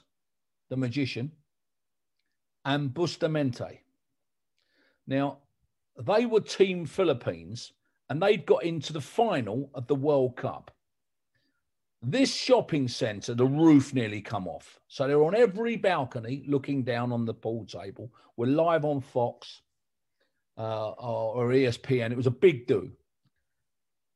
[0.70, 1.32] the magician,
[2.66, 3.82] and Bustamante.
[5.08, 5.40] Now,
[6.00, 7.72] they were Team Philippines,
[8.10, 10.72] and they'd got into the final of the World Cup.
[12.04, 14.80] This shopping centre, the roof nearly come off.
[14.88, 18.12] So they're on every balcony looking down on the pool table.
[18.36, 19.62] We're live on Fox
[20.58, 22.12] uh, or, ESPN.
[22.12, 22.92] It was a big do.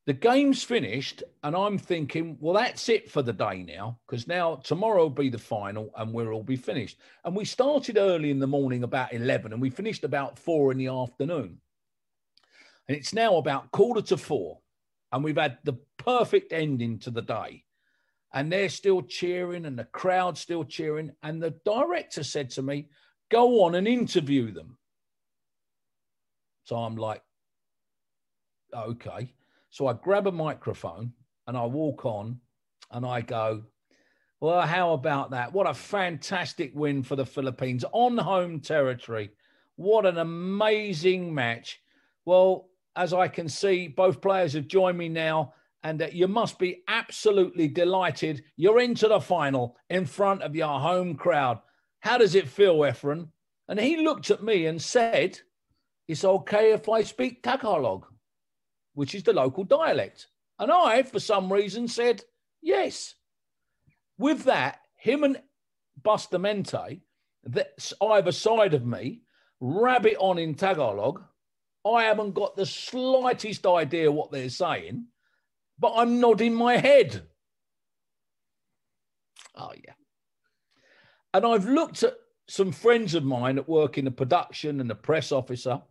[0.05, 4.55] The game's finished, and I'm thinking, well, that's it for the day now, because now
[4.55, 6.97] tomorrow will be the final and we'll all be finished.
[7.23, 10.79] And we started early in the morning, about 11, and we finished about four in
[10.79, 11.57] the afternoon.
[12.87, 14.59] And it's now about quarter to four,
[15.11, 17.63] and we've had the perfect ending to the day.
[18.33, 21.11] And they're still cheering, and the crowd's still cheering.
[21.21, 22.87] And the director said to me,
[23.29, 24.77] Go on and interview them.
[26.65, 27.21] So I'm like,
[28.75, 29.33] okay.
[29.69, 31.13] So I grab a microphone
[31.47, 32.39] and I walk on
[32.91, 33.63] and I go,
[34.41, 35.53] well, how about that?
[35.53, 39.31] What a fantastic win for the Philippines on home territory.
[39.75, 41.79] What an amazing match.
[42.25, 45.53] Well, as I can see, both players have joined me now,
[45.83, 48.43] and uh, you must be absolutely delighted.
[48.55, 51.59] You're into the final in front of your home crowd.
[51.99, 53.29] How does it feel, Efren?
[53.67, 55.39] And he looked at me and said,
[56.07, 58.05] it's okay if I speak Tagalog,
[58.93, 60.27] which is the local dialect.
[60.59, 62.23] And I, for some reason, said
[62.61, 63.15] yes.
[64.17, 65.41] With that, him and
[66.03, 67.01] Bustamante,
[67.43, 69.21] that's either side of me,
[69.59, 71.23] rabbit on in Tagalog.
[71.85, 75.05] I haven't got the slightest idea what they're saying,
[75.81, 77.23] but I'm nodding my head.
[79.55, 79.93] Oh, yeah.
[81.33, 82.13] And I've looked at
[82.47, 85.81] some friends of mine that work in the production and the press officer,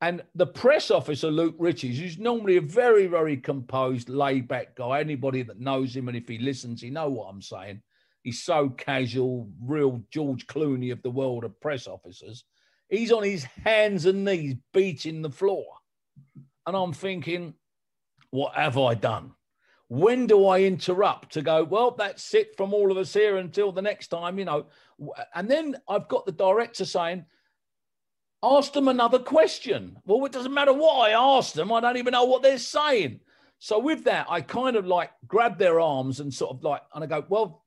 [0.00, 4.98] and the press officer, Luke Riches, who's normally a very, very composed, laid back guy.
[4.98, 7.80] Anybody that knows him and if he listens, he know what I'm saying.
[8.24, 12.44] He's so casual, real George Clooney of the world of press officers.
[12.88, 15.66] He's on his hands and knees beating the floor.
[16.66, 17.54] And I'm thinking,
[18.32, 19.32] what have I done?
[19.88, 23.72] When do I interrupt to go, well, that's it from all of us here until
[23.72, 24.66] the next time, you know?
[25.34, 27.26] And then I've got the director saying,
[28.42, 29.98] Ask them another question.
[30.04, 31.72] Well, it doesn't matter what I ask them.
[31.72, 33.20] I don't even know what they're saying.
[33.60, 37.04] So with that, I kind of like grab their arms and sort of like, and
[37.04, 37.64] I go, well,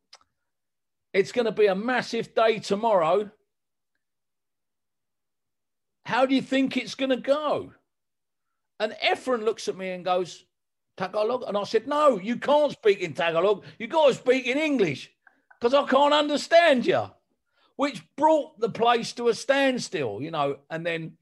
[1.14, 3.32] it's going to be a massive day tomorrow.
[6.06, 7.72] How do you think it's going to go?
[8.82, 10.44] And Efren looks at me and goes,
[10.98, 11.44] Tagalog?
[11.48, 13.64] And I said, no, you can't speak in Tagalog.
[13.80, 15.12] You got to speak in English
[15.60, 17.10] because I can't understand you
[17.76, 20.58] which brought the place to a standstill, you know.
[20.70, 21.14] And then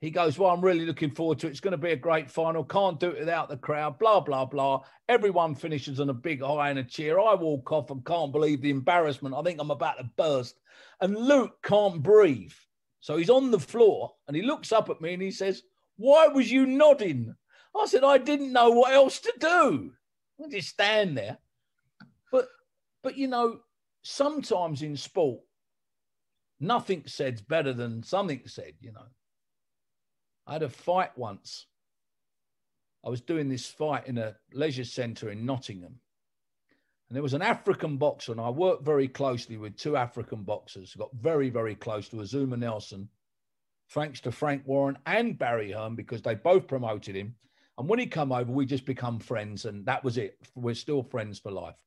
[0.00, 1.50] he goes, Well, I'm really looking forward to it.
[1.50, 2.64] It's going to be a great final.
[2.64, 4.82] Can't do it without the crowd, blah, blah, blah.
[5.08, 7.18] Everyone finishes on a big high and a cheer.
[7.18, 9.34] I walk off and can't believe the embarrassment.
[9.34, 10.58] I think I'm about to burst.
[11.00, 12.52] And Luke can't breathe.
[13.00, 15.62] So he's on the floor and he looks up at me and he says,
[15.96, 17.34] Why was you nodding?
[17.76, 19.92] I said, I didn't know what else to do.
[20.42, 21.38] I just stand there.
[22.30, 22.48] But
[23.02, 23.60] but you know,
[24.02, 25.40] sometimes in sport,
[26.60, 29.06] nothing said's better than something said, you know.
[30.46, 31.66] I had a fight once.
[33.04, 36.00] I was doing this fight in a leisure centre in Nottingham.
[37.08, 40.94] And there was an African boxer, and I worked very closely with two African boxers.
[40.94, 43.08] Got very, very close to Azumah Nelson,
[43.90, 47.34] thanks to Frank Warren and Barry Hearn, because they both promoted him.
[47.76, 50.38] And when he come over, we just become friends, and that was it.
[50.54, 51.82] We're still friends for life.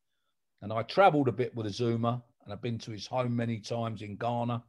[0.62, 4.02] And I travelled a bit with Azumah, and I've been to his home many times
[4.02, 4.64] in Ghana,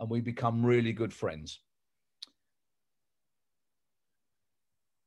[0.00, 1.60] and we become really good friends.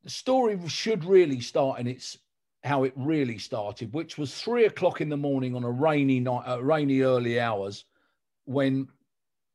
[0.07, 2.17] the story should really start in its
[2.63, 6.43] how it really started, which was three o'clock in the morning on a rainy night,
[6.47, 7.83] uh, rainy early hours,
[8.45, 8.87] when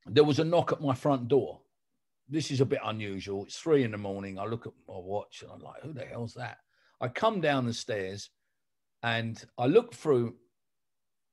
[0.04, 1.61] there was a knock at my front door.
[2.32, 3.44] This is a bit unusual.
[3.44, 4.38] It's three in the morning.
[4.38, 6.56] I look at my watch and I'm like, who the hell's that?
[6.98, 8.30] I come down the stairs
[9.02, 10.36] and I look through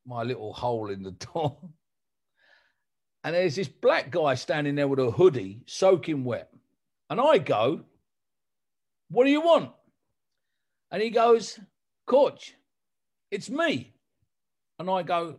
[0.06, 1.58] my little hole in the door.
[3.24, 6.52] And there's this black guy standing there with a hoodie soaking wet.
[7.10, 7.86] And I go,
[9.10, 9.72] what do you want?
[10.92, 11.60] And he goes,
[12.08, 12.56] Coach,
[13.32, 13.94] it's me.
[14.80, 15.36] And I go,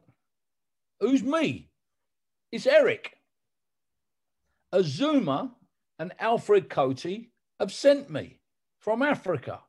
[1.01, 1.71] Who's me?
[2.51, 3.17] It's Eric.
[4.73, 5.51] Azumah
[5.99, 8.39] and Alfred Kotey have sent me
[8.79, 9.61] from Africa.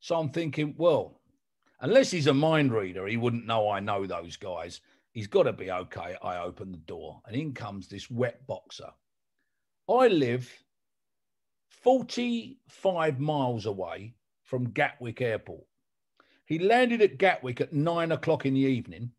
[0.00, 1.20] So I'm thinking, well,
[1.80, 4.80] unless he's a mind reader, he wouldn't know I know those guys.
[5.12, 6.16] He's got to be okay.
[6.22, 8.90] I open the door and in comes this wet boxer.
[9.88, 10.52] I live
[11.70, 15.64] 45 miles away from Gatwick Airport.
[16.44, 19.10] He landed at Gatwick at nine o'clock in the evening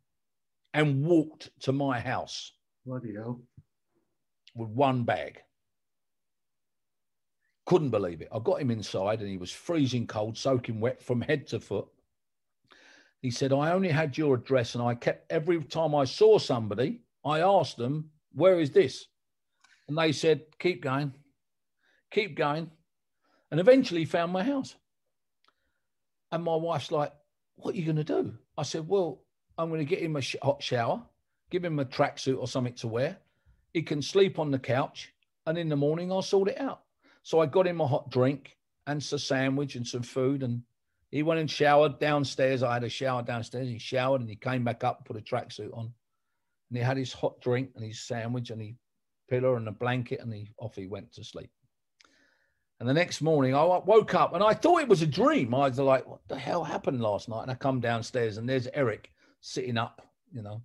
[0.74, 2.53] and walked to my house.
[2.86, 3.41] Bloody hell.
[4.58, 5.41] With one bag.
[7.66, 8.30] Couldn't believe it.
[8.34, 11.88] I got him inside and he was freezing cold, soaking wet from head to foot.
[13.22, 17.01] He said, I only had your address and I kept every time I saw somebody,
[17.26, 19.08] I asked them, Where is this?
[19.88, 21.14] And they said, Keep going
[22.12, 22.70] keep going,
[23.51, 24.76] and eventually found my house.
[26.32, 27.14] And my wife's like,
[27.55, 28.34] What are you going to do?
[28.58, 29.22] I said, Well,
[29.58, 31.01] I'm going to get him a sh- hot shower,
[31.49, 33.18] give him a tracksuit or something to wear.
[33.74, 35.13] He can sleep on the couch,
[35.45, 36.82] and in the morning, I'll sort it out.
[37.24, 40.43] So I got him a hot drink and a sandwich and some food.
[40.43, 40.61] And
[41.11, 42.63] he went and showered downstairs.
[42.63, 43.68] I had a shower downstairs.
[43.68, 45.93] He showered and he came back up, put a tracksuit on.
[46.70, 48.76] And he had his hot drink and his sandwich and he
[49.30, 51.49] pillow and a blanket, and he off he went to sleep.
[52.80, 55.53] And the next morning, I woke up and I thought it was a dream.
[55.53, 57.41] I was like, what the hell happened last night?
[57.41, 59.11] And I come downstairs and there's Eric
[59.41, 60.61] sitting up, you know.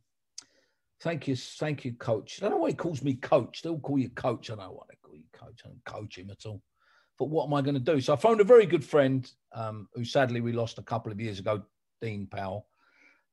[1.03, 2.39] Thank you, thank you, coach.
[2.39, 3.63] I don't know why he calls me coach.
[3.63, 4.51] They'll call you coach.
[4.51, 5.63] I don't want to call you coach.
[5.65, 6.63] I don't coach him at all.
[7.19, 8.01] But what am I going to do?
[8.01, 11.21] So I phoned a very good friend um, who sadly we lost a couple of
[11.21, 11.61] years ago,
[12.01, 12.69] Dean Powell.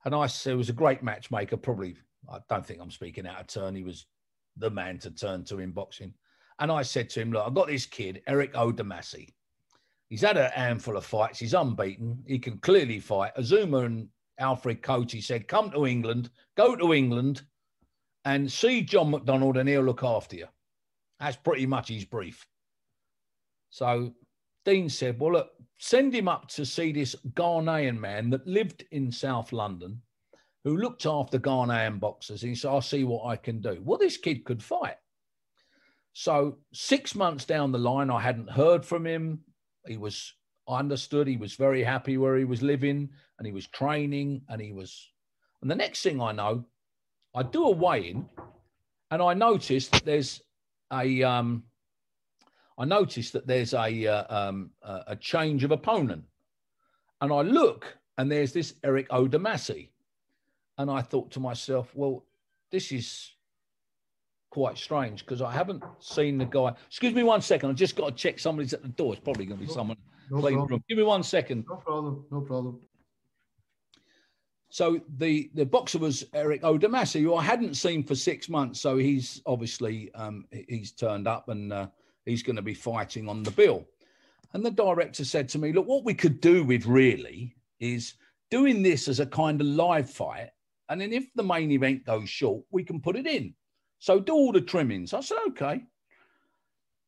[0.03, 1.57] And I said, was a great matchmaker.
[1.57, 1.95] Probably,
[2.31, 3.75] I don't think I'm speaking out of turn.
[3.75, 4.07] He was
[4.57, 6.15] the man to turn to in boxing.
[6.57, 9.33] And I said to him, Look, I've got this kid, Eric Odumasi.
[10.07, 11.37] He's had a handful of fights.
[11.37, 12.23] He's unbeaten.
[12.25, 13.35] He can clearly fight.
[13.37, 14.07] Azumah and
[14.39, 17.43] Alfred Kotey said, Come to England, go to England
[18.25, 20.47] and see John McDonald and he'll look after you.
[21.19, 22.47] That's pretty much his brief.
[23.69, 24.13] So
[24.65, 29.11] Dean said, Well, look, send him up to see this Ghanaian man that lived in
[29.11, 30.01] South London
[30.63, 32.43] who looked after Ghanaian boxers.
[32.43, 33.81] And He said, I'll see what I can do.
[33.83, 34.97] Well, this kid could fight.
[36.13, 39.39] So six months down the line, I hadn't heard from him.
[39.87, 40.33] He was,
[40.67, 44.61] I understood he was very happy where he was living and he was training and
[44.61, 45.09] he was,
[45.61, 46.65] and the next thing I know,
[47.35, 48.27] I do a weigh-in
[49.11, 50.41] and I noticed that there's
[50.91, 51.63] a, um,
[52.77, 56.23] I noticed that there's a, uh, um, a change of opponent.
[57.21, 59.89] And I look and there's this Eric Odumasi.
[60.77, 62.23] And I thought to myself, well,
[62.71, 63.33] this is
[64.49, 66.73] quite strange because I haven't seen the guy.
[66.87, 67.69] Excuse me one second.
[67.69, 69.13] I've just got to check somebody's at the door.
[69.13, 69.97] It's probably going to be someone
[70.31, 70.83] no playing the room.
[70.87, 71.65] Give me one second.
[71.69, 72.25] No problem.
[72.31, 72.79] No problem.
[74.69, 78.79] So the the boxer was Eric Odumasi, who I hadn't seen for six months.
[78.79, 81.87] So he's obviously um, he's turned up and uh,
[82.25, 83.87] he's going to be fighting on the bill.
[84.53, 88.13] And the director said to me, "Look, what we could do with really is
[88.51, 90.49] doing this as a kind of live fight,
[90.89, 93.53] and then if the main event goes short, we can put it in."
[93.99, 95.13] So do all the trimmings.
[95.13, 95.83] I said, okay.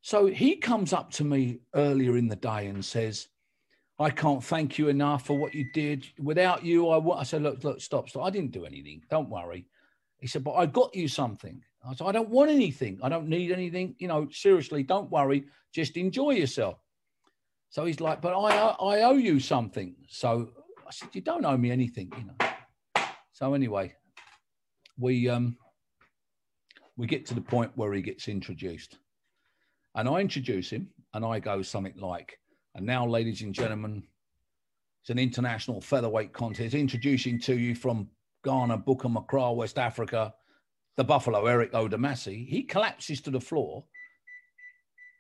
[0.01, 3.28] So he comes up to me earlier in the day and says,
[4.02, 6.08] I can't thank you enough for what you did.
[6.20, 7.16] Without you, I, w-.
[7.16, 8.26] I said, look, look, stop, stop.
[8.26, 9.04] I didn't do anything.
[9.10, 9.66] Don't worry.
[10.18, 11.62] He said, but I got you something.
[11.88, 12.99] I said, I don't want anything.
[13.02, 13.95] I don't need anything.
[13.99, 15.45] You know, seriously, don't worry.
[15.74, 16.78] Just enjoy yourself.
[17.70, 19.95] So he's like, but I, I owe you something.
[20.08, 20.52] So
[20.88, 23.04] I said, you don't owe me anything, you know.
[23.32, 23.95] So anyway,
[24.99, 25.58] we um
[26.97, 28.97] we get to the point where he gets introduced.
[29.95, 32.38] And I introduce him and I go something like,
[32.76, 34.04] and now, ladies and gentlemen,
[35.02, 38.08] it's an international featherweight contest introducing to you from
[38.44, 40.34] Ghana, Bukum Accra, West Africa,
[40.96, 42.48] the Buffalo, Eric Odumasi.
[42.48, 43.84] He collapses to the floor,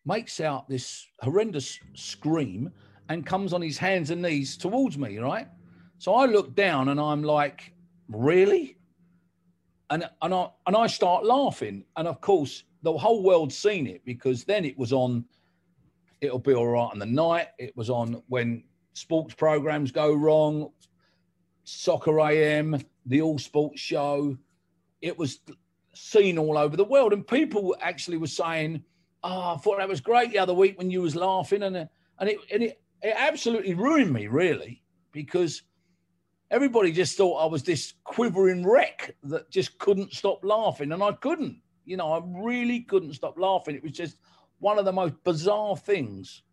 [0.05, 2.71] makes out this horrendous scream,
[3.09, 5.47] and comes on his hands and knees towards me, right?
[5.97, 7.73] So I look down and I'm like,
[8.07, 8.77] really?
[9.89, 11.83] And, and, I, and I start laughing.
[11.97, 15.25] And of course, the whole world's seen it because then it was on
[16.21, 17.47] It'll Be All Right on the night.
[17.57, 18.63] It was on when
[18.93, 20.71] sports programs go wrong,
[21.63, 24.37] Soccer AM, the All Sports Show.
[25.01, 25.39] It was
[25.93, 27.11] seen all over the world.
[27.11, 28.83] And people actually were saying,
[29.23, 31.63] Oh, I thought that was great the other week when you was laughing.
[31.63, 31.85] And, uh,
[32.19, 35.61] and, it, and it, it absolutely ruined me, really, because
[36.49, 40.91] everybody just thought I was this quivering wreck that just couldn't stop laughing.
[40.91, 43.75] And I couldn't, you know, I really couldn't stop laughing.
[43.75, 44.17] It was just
[44.61, 46.43] one of the most bizarre things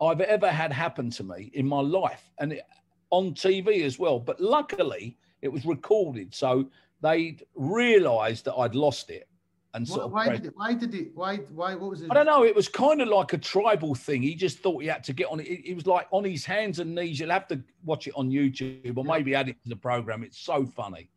[0.00, 2.62] I've ever had happen to me in my life and it,
[3.10, 4.18] on TV as well.
[4.18, 6.34] But luckily, it was recorded.
[6.34, 6.70] So
[7.02, 9.28] they realized that I'd lost it
[9.74, 10.28] and sort why, of.
[10.28, 11.10] Why did, it, why did it?
[11.14, 11.36] Why?
[11.36, 11.74] Why?
[11.74, 12.10] What was it?
[12.10, 12.42] I don't know.
[12.44, 14.22] It was kind of like a tribal thing.
[14.22, 15.44] He just thought he had to get on it.
[15.44, 17.20] It was like on his hands and knees.
[17.20, 20.22] You'll have to watch it on YouTube or maybe add it to the program.
[20.22, 21.10] It's so funny.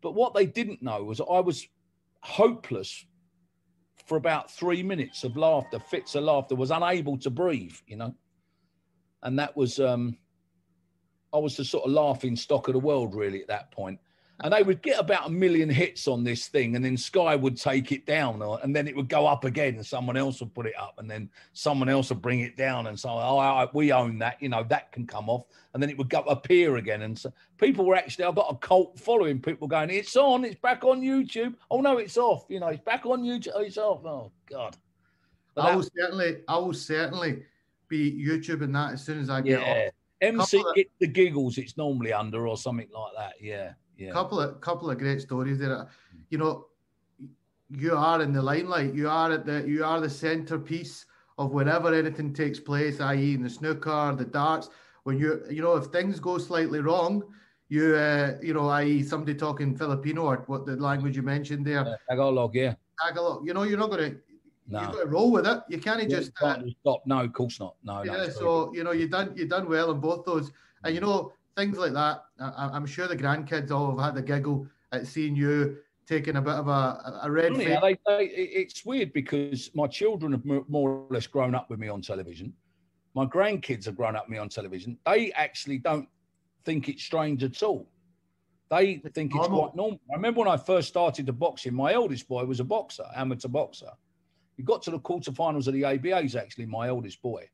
[0.00, 1.68] But what they didn't know was I was
[2.20, 3.04] hopeless
[4.04, 8.14] for about three minutes of laughter, fits of laughter, was unable to breathe, you know.
[9.22, 10.16] And that was, um,
[11.32, 13.98] I was the sort of laughing stock of the world, really, at that point
[14.42, 17.56] and they would get about a million hits on this thing, and then Sky would
[17.56, 20.52] take it down, or, and then it would go up again, and someone else would
[20.54, 23.68] put it up, and then someone else would bring it down, and so oh, I,
[23.72, 26.76] we own that, you know, that can come off, and then it would go appear
[26.76, 30.44] again, and so people were actually, I've got a cult following, people going, it's on,
[30.44, 31.54] it's back on YouTube.
[31.70, 33.52] Oh no, it's off, you know, it's back on YouTube.
[33.54, 34.04] Oh, it's off.
[34.04, 34.76] Oh God.
[35.54, 37.42] But I will certainly, I will certainly
[37.88, 39.86] be YouTube and that as soon as I get yeah.
[39.86, 39.92] off.
[40.22, 43.34] MC get the giggles it's normally under or something like that.
[43.40, 43.72] Yeah.
[44.02, 44.12] Yeah.
[44.12, 45.86] Couple of couple of great stories there.
[46.30, 46.66] You know,
[47.70, 48.94] you are in the limelight.
[48.94, 51.06] You are at the you are the centerpiece
[51.38, 54.70] of whenever anything takes place, i.e., in the snooker, the darts.
[55.04, 57.22] When you you know if things go slightly wrong,
[57.68, 61.98] you uh, you know, i.e., somebody talking Filipino or what the language you mentioned there.
[62.10, 63.06] i got a look Yeah, Tagalog, yeah.
[63.06, 63.46] Tagalog.
[63.46, 64.18] You know, you're not going to.
[64.68, 64.80] No.
[64.80, 65.62] You've got to roll with it.
[65.68, 67.02] You can't just uh, stop.
[67.06, 67.74] No, of course not.
[67.82, 68.28] No, yeah.
[68.28, 70.52] So you know, you done you done well in both those,
[70.84, 72.24] and you know, things like that.
[72.40, 76.42] I, am sure the grandkids all have had a giggle at seeing you taking a
[76.42, 77.56] bit of a, a red.
[77.56, 81.78] Yeah, they, they, it's weird because my children have more or less grown up with
[81.78, 82.52] me on television.
[83.14, 84.98] My grandkids have grown up with me on television.
[85.06, 86.08] They actually don't
[86.64, 87.88] think it's strange at all.
[88.70, 90.00] They think it's quite normal.
[90.10, 93.48] I remember when I first started the boxing, my eldest boy was a boxer, amateur
[93.48, 93.90] boxer.
[94.56, 97.48] He got to the quarterfinals of the ABAs, actually, my eldest boy.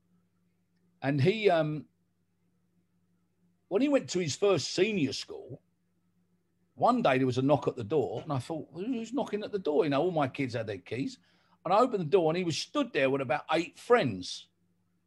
[1.02, 1.86] And he um,
[3.68, 5.60] when he went to his first senior school,
[6.74, 9.52] one day there was a knock at the door, and I thought, who's knocking at
[9.52, 9.84] the door?
[9.84, 11.18] You know, all my kids had their keys.
[11.64, 14.46] And I opened the door, and he was stood there with about eight friends.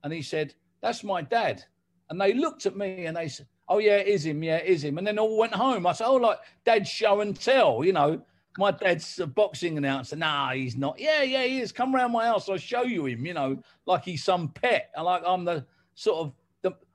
[0.03, 1.63] And he said, That's my dad.
[2.09, 4.43] And they looked at me and they said, Oh, yeah, it is him.
[4.43, 4.97] Yeah, it is him.
[4.97, 5.87] And then all went home.
[5.87, 8.21] I said, Oh, like dad's show and tell, you know.
[8.57, 10.17] My dad's a boxing announcer.
[10.17, 10.99] Nah, he's not.
[10.99, 11.71] Yeah, yeah, he is.
[11.71, 12.49] Come round my house.
[12.49, 14.91] I'll show you him, you know, like he's some pet.
[14.93, 16.33] And like I'm the sort of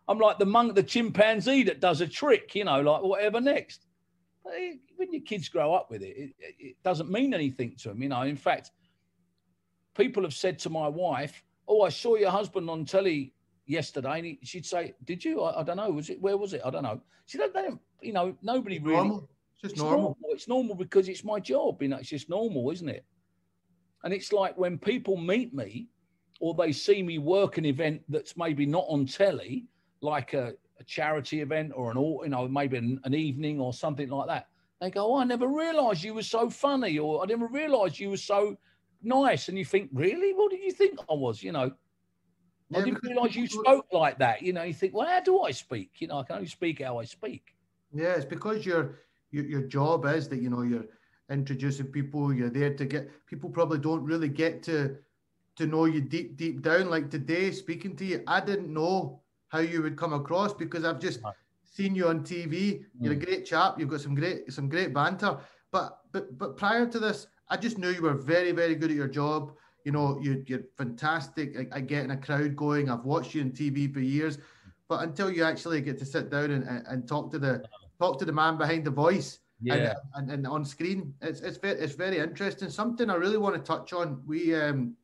[0.08, 3.86] I'm like the monk, the chimpanzee that does a trick, you know, like whatever next.
[4.44, 4.54] But
[4.96, 8.08] when your kids grow up with it, it, it doesn't mean anything to them, you
[8.08, 8.22] know.
[8.22, 8.70] In fact,
[9.96, 13.34] people have said to my wife, "Oh, I saw your husband on telly
[13.66, 15.42] yesterday," and he, she'd say, "Did you?
[15.42, 15.90] I, I, don't know.
[15.90, 16.20] Was it?
[16.20, 16.62] Where was it?
[16.64, 18.96] I don't know." She don't, don't you know, nobody really.
[18.96, 19.28] Normal.
[19.54, 19.98] It's just it's normal.
[19.98, 20.16] normal.
[20.30, 21.82] It's normal because it's my job.
[21.82, 23.04] You know, it's just normal, isn't it?
[24.04, 25.88] And it's like when people meet me,
[26.38, 29.66] or they see me work an event that's maybe not on telly
[30.00, 33.72] like a, a charity event or an all you know maybe an, an, evening or
[33.72, 34.48] something like that
[34.80, 38.10] they go oh, i never realized you were so funny or i never realized you
[38.10, 38.56] were so
[39.02, 41.70] nice and you think really what did you think i was you know
[42.70, 44.42] yeah, I didn't realize you spoke like that.
[44.42, 45.92] You know, you think, well, how do I speak?
[46.00, 47.54] You know, I can only speak how I speak.
[47.94, 48.98] Yeah, it's because your
[49.30, 50.86] your, your job is that you know you're
[51.30, 52.32] introducing people.
[52.32, 53.50] You're there to get people.
[53.50, 54.96] Probably don't really get to
[55.56, 56.90] to know you deep, deep down.
[56.90, 61.00] Like today, speaking to you, I didn't know how you would come across because I've
[61.00, 61.20] just
[61.64, 62.84] seen you on TV.
[63.00, 63.24] You're a mm.
[63.24, 63.78] great chap.
[63.78, 65.38] You've got some great some great banter.
[65.70, 68.96] But but but prior to this, I just knew you were very very good at
[68.96, 69.52] your job.
[69.84, 72.90] You know, you, you're fantastic at, at getting a crowd going.
[72.90, 74.38] I've watched you on TV for years,
[74.88, 77.62] but until you actually get to sit down and, and, and talk to the
[78.00, 79.74] talk to the man behind the voice, yeah.
[80.14, 81.14] and, and, and, on screen.
[81.20, 82.68] It's it's very it's very interesting.
[82.68, 84.22] Something I really want to touch on.
[84.26, 84.94] We um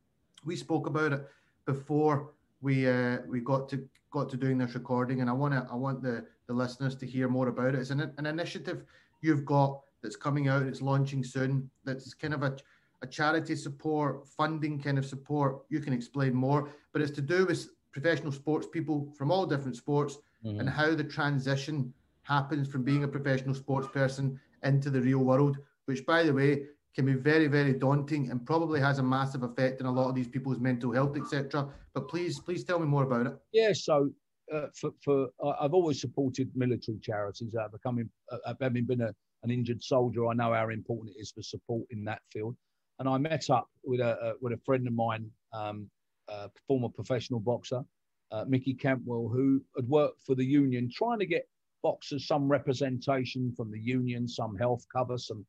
[0.45, 1.29] we spoke about it
[1.65, 2.33] before
[2.63, 5.75] we uh we got to got to doing this recording, and I want to I
[5.75, 7.81] want the the listeners to hear more about it.
[7.81, 8.85] It's an an initiative
[9.21, 10.63] you've got that's coming out.
[10.63, 11.71] It's launching soon.
[11.85, 12.57] That's kind of a
[13.03, 15.63] a charity support, funding kind of support.
[15.69, 19.77] You can explain more, but it's to do with professional sports people from all different
[19.77, 20.61] sports mm-hmm.
[20.61, 21.93] and how the transition
[22.23, 26.67] happens from being a professional sports person into the real world, which, by the way,
[26.95, 30.15] can be very, very daunting and probably has a massive effect on a lot of
[30.15, 31.69] these people's mental health, etc.
[31.95, 33.33] But please, please tell me more about it.
[33.53, 34.11] Yeah, so
[34.53, 35.29] uh, for, for
[35.61, 37.55] I've always supported military charities.
[37.55, 41.33] Uh, becoming, uh, having been a, an injured soldier, I know how important it is
[41.33, 42.57] for support in that field.
[42.99, 45.89] And I met up with a, with a friend of mine, um,
[46.29, 47.83] a former professional boxer,
[48.31, 51.49] uh, Mickey Cantwell, who had worked for the union, trying to get
[51.83, 55.45] boxers some representation from the union, some health cover, some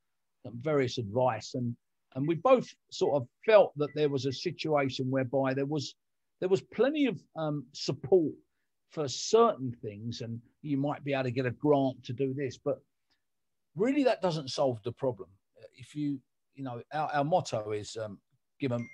[0.52, 1.76] various advice, and
[2.16, 5.96] and we both sort of felt that there was a situation whereby there was
[6.40, 8.34] there was plenty of um, support
[8.92, 12.58] for certain things, and you might be able to get a grant to do this,
[12.58, 12.80] but
[13.76, 15.30] really that doesn't solve the problem.
[15.76, 16.20] If you
[16.56, 18.20] you know our, our motto is um,
[18.60, 18.88] give them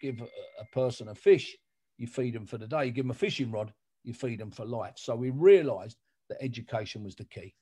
[0.00, 0.24] give a,
[0.60, 1.56] a person a fish,
[1.98, 2.86] you feed them for the day.
[2.86, 3.72] You give them a fishing rod,
[4.04, 4.94] you feed them for life.
[4.96, 5.96] So we realised
[6.28, 7.54] that education was the key.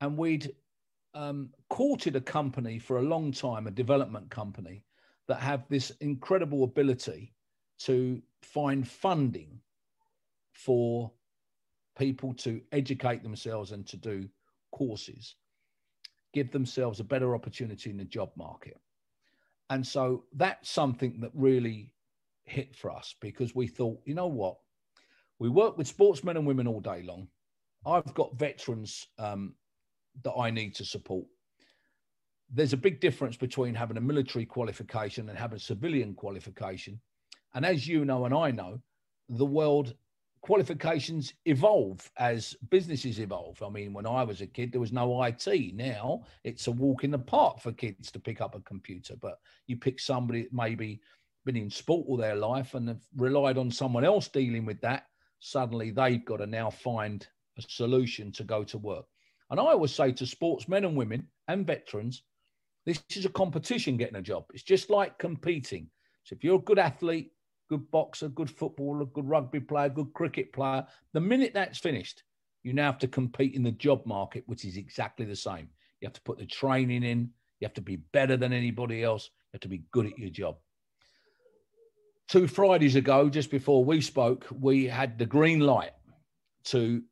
[0.00, 0.52] And we'd
[1.16, 4.84] um, courted a company for a long time, a development company,
[5.28, 7.32] that have this incredible ability
[7.78, 9.58] to find funding
[10.52, 11.10] for
[11.98, 14.28] people to educate themselves and to do
[14.72, 15.34] courses,
[16.34, 18.78] give themselves a better opportunity in the job market.
[19.70, 21.94] And so that's something that really
[22.44, 24.58] hit for us because we thought, you know what?
[25.38, 27.28] We work with sportsmen and women all day long.
[27.84, 29.54] I've got veterans um,
[30.22, 31.26] that I need to support.
[32.50, 37.00] There's a big difference between having a military qualification and having a civilian qualification.
[37.54, 38.80] And as you know, and I know,
[39.28, 39.94] the world
[40.42, 43.60] qualifications evolve as businesses evolve.
[43.62, 45.74] I mean, when I was a kid, there was no IT.
[45.74, 49.16] Now it's a walk in the park for kids to pick up a computer.
[49.20, 51.00] But you pick somebody that maybe
[51.44, 55.06] been in sport all their life and have relied on someone else dealing with that.
[55.40, 57.26] Suddenly they've got to now find
[57.58, 59.06] a solution to go to work.
[59.50, 62.22] And I always say to sportsmen and women and veterans,
[62.84, 64.44] this is a competition getting a job.
[64.52, 65.88] It's just like competing.
[66.24, 67.32] So if you're a good athlete,
[67.68, 72.22] good boxer, good footballer, good rugby player, good cricket player, the minute that's finished,
[72.62, 75.68] you now have to compete in the job market, which is exactly the same.
[76.00, 77.30] You have to put the training in,
[77.60, 80.30] you have to be better than anybody else, you have to be good at your
[80.30, 80.56] job.
[82.28, 85.92] Two Fridays ago, just before we spoke, we had the green light
[86.64, 87.02] to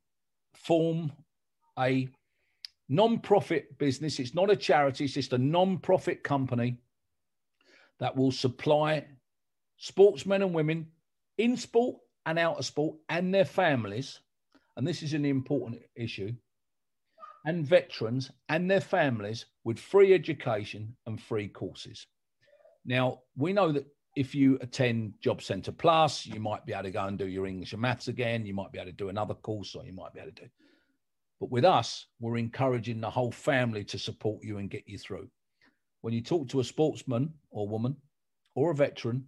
[0.55, 1.13] form
[1.79, 2.09] a
[2.89, 4.19] non-profit business.
[4.19, 6.77] It's not a charity, it's just a non-profit company
[8.01, 9.05] that will supply
[9.77, 10.89] sportsmen and women
[11.39, 14.21] in sport and out of sport and their families.
[14.77, 16.33] And this is an important issue.
[17.47, 22.07] And veterans and their families with free education and free courses.
[22.87, 26.91] Now, we know that if you attend Job Centre Plus, you might be able to
[26.91, 28.47] go and do your English and maths again.
[28.47, 30.49] You might be able to do another course, or you might be able to do.
[31.41, 35.29] But with us, we're encouraging the whole family to support you and get you through.
[36.01, 37.97] When you talk to a sportsman or woman
[38.55, 39.27] or a veteran,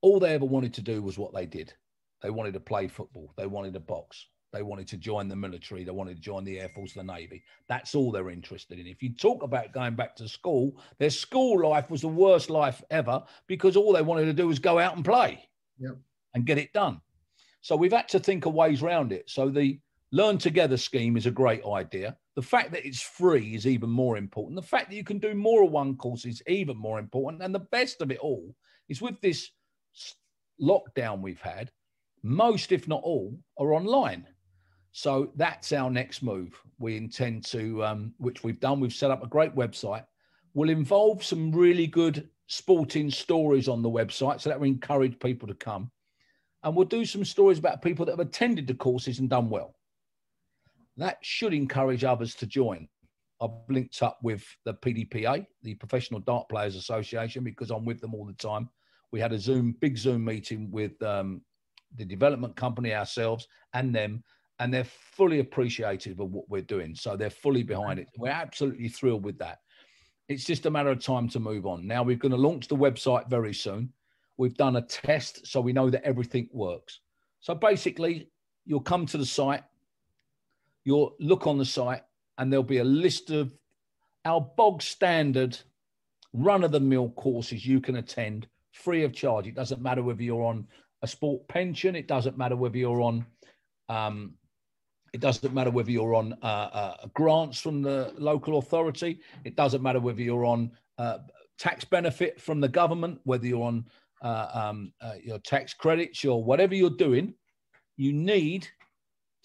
[0.00, 1.72] all they ever wanted to do was what they did.
[2.22, 3.32] They wanted to play football.
[3.36, 4.26] They wanted to box.
[4.52, 5.84] They wanted to join the military.
[5.84, 7.42] They wanted to join the Air Force, the Navy.
[7.68, 8.86] That's all they're interested in.
[8.86, 12.82] If you talk about going back to school, their school life was the worst life
[12.90, 15.48] ever because all they wanted to do was go out and play
[15.78, 15.96] yep.
[16.34, 17.00] and get it done.
[17.60, 19.30] So we've had to think of ways around it.
[19.30, 19.78] So the
[20.12, 22.16] Learn Together scheme is a great idea.
[22.34, 24.56] The fact that it's free is even more important.
[24.56, 27.42] The fact that you can do more of one course is even more important.
[27.42, 28.54] And the best of it all
[28.88, 29.50] is with this
[30.60, 31.70] lockdown we've had,
[32.22, 34.26] most, if not all, are online.
[34.92, 36.60] So that's our next move.
[36.78, 40.04] We intend to, um, which we've done, we've set up a great website.
[40.54, 45.46] We'll involve some really good sporting stories on the website so that we encourage people
[45.46, 45.92] to come.
[46.64, 49.76] And we'll do some stories about people that have attended the courses and done well.
[51.00, 52.86] That should encourage others to join.
[53.40, 58.14] I've linked up with the PDPA, the Professional Dart Players Association, because I'm with them
[58.14, 58.68] all the time.
[59.10, 61.40] We had a Zoom, big Zoom meeting with um,
[61.96, 64.22] the development company ourselves and them,
[64.58, 66.94] and they're fully appreciative of what we're doing.
[66.94, 68.08] So they're fully behind it.
[68.18, 69.60] We're absolutely thrilled with that.
[70.28, 71.86] It's just a matter of time to move on.
[71.86, 73.94] Now we're going to launch the website very soon.
[74.36, 77.00] We've done a test, so we know that everything works.
[77.40, 78.30] So basically,
[78.66, 79.64] you'll come to the site,
[80.90, 82.02] you'll look on the site,
[82.36, 83.56] and there'll be a list of
[84.24, 85.56] our bog standard
[86.32, 89.46] run of the mill courses you can attend free of charge.
[89.46, 90.66] It doesn't matter whether you're on
[91.02, 93.24] a sport pension, it doesn't matter whether you're on
[93.88, 94.34] um,
[95.12, 99.20] it doesn't matter whether you're on uh, uh, grants from the local authority.
[99.44, 101.18] It doesn't matter whether you're on uh,
[101.58, 103.86] tax benefit from the government, whether you're on
[104.22, 107.34] uh, um, uh, your tax credits or whatever you're doing.
[107.96, 108.68] You need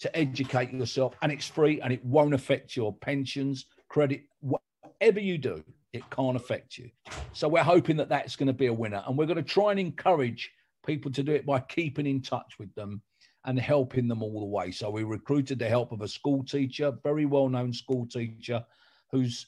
[0.00, 5.38] to educate yourself, and it's free, and it won't affect your pensions, credit, whatever you
[5.38, 5.64] do.
[5.92, 6.90] It can't affect you.
[7.32, 9.70] So we're hoping that that's going to be a winner, and we're going to try
[9.70, 10.50] and encourage
[10.84, 13.00] people to do it by keeping in touch with them
[13.46, 14.70] and helping them all the way.
[14.70, 18.64] So we recruited the help of a school teacher, very well-known school teacher,
[19.10, 19.46] who's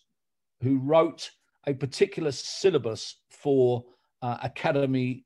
[0.62, 1.30] who wrote
[1.66, 3.84] a particular syllabus for
[4.22, 5.24] uh, academy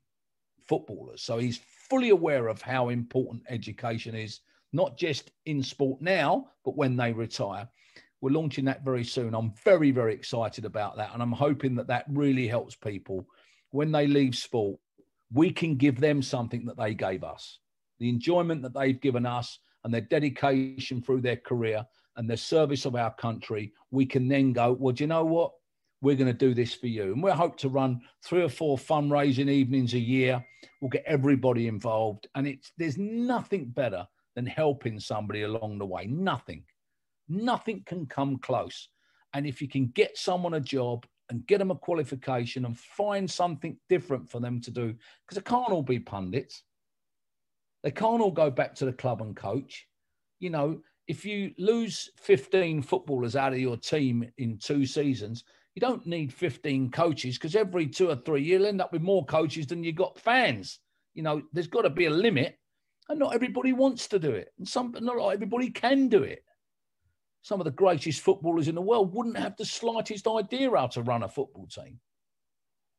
[0.67, 1.21] footballers.
[1.21, 1.59] So he's
[1.89, 4.41] fully aware of how important education is,
[4.73, 7.67] not just in sport now, but when they retire.
[8.21, 9.33] We're launching that very soon.
[9.33, 11.11] I'm very, very excited about that.
[11.13, 13.27] And I'm hoping that that really helps people
[13.71, 14.79] when they leave sport.
[15.31, 17.59] We can give them something that they gave us
[18.03, 21.85] the enjoyment that they've given us and their dedication through their career
[22.17, 25.51] and their service of our country, we can then go, well, do you know what?
[26.01, 27.13] We're going to do this for you.
[27.13, 30.45] And we hope to run three or four fundraising evenings a year.
[30.81, 32.27] We'll get everybody involved.
[32.35, 34.05] And it's there's nothing better
[34.35, 36.05] than helping somebody along the way.
[36.05, 36.63] Nothing.
[37.27, 38.89] Nothing can come close.
[39.33, 43.29] And if you can get someone a job and get them a qualification and find
[43.29, 44.93] something different for them to do,
[45.25, 46.63] because it can't all be pundits.
[47.83, 49.87] They can't all go back to the club and coach.
[50.39, 55.43] You know, if you lose 15 footballers out of your team in two seasons,
[55.75, 59.25] you don't need 15 coaches because every two or three you'll end up with more
[59.25, 60.79] coaches than you got fans.
[61.13, 62.57] You know, there's got to be a limit,
[63.09, 66.43] and not everybody wants to do it, and some not everybody can do it.
[67.41, 71.01] Some of the greatest footballers in the world wouldn't have the slightest idea how to
[71.01, 71.99] run a football team.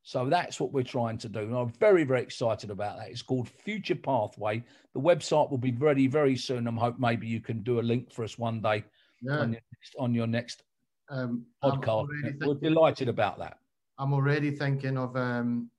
[0.03, 1.41] So that's what we're trying to do.
[1.41, 3.09] And I'm very, very excited about that.
[3.09, 4.63] It's called Future Pathway.
[4.93, 6.69] The website will be ready very soon.
[6.69, 8.85] I hope maybe you can do a link for us one day
[9.23, 9.39] yeah.
[9.39, 10.63] on, your next, on your next
[11.09, 12.07] um, podcast.
[12.45, 13.57] We're delighted about that.
[13.99, 15.71] I'm already thinking of um,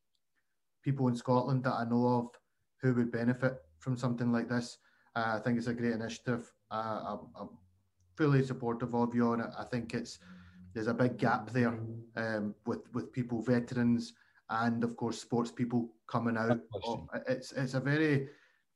[0.84, 2.28] people in Scotland that I know of
[2.82, 4.80] who would benefit from something like this.
[5.16, 6.52] Uh, I think it's a great initiative.
[6.72, 7.50] Uh, I'm, I'm,
[8.18, 9.52] fully supportive of you on it.
[9.60, 10.20] I think it's
[10.74, 11.78] there's a big gap there
[12.16, 14.14] um, with with people, veterans,
[14.50, 16.60] and of course sports people coming out.
[17.28, 18.30] It's it's a very,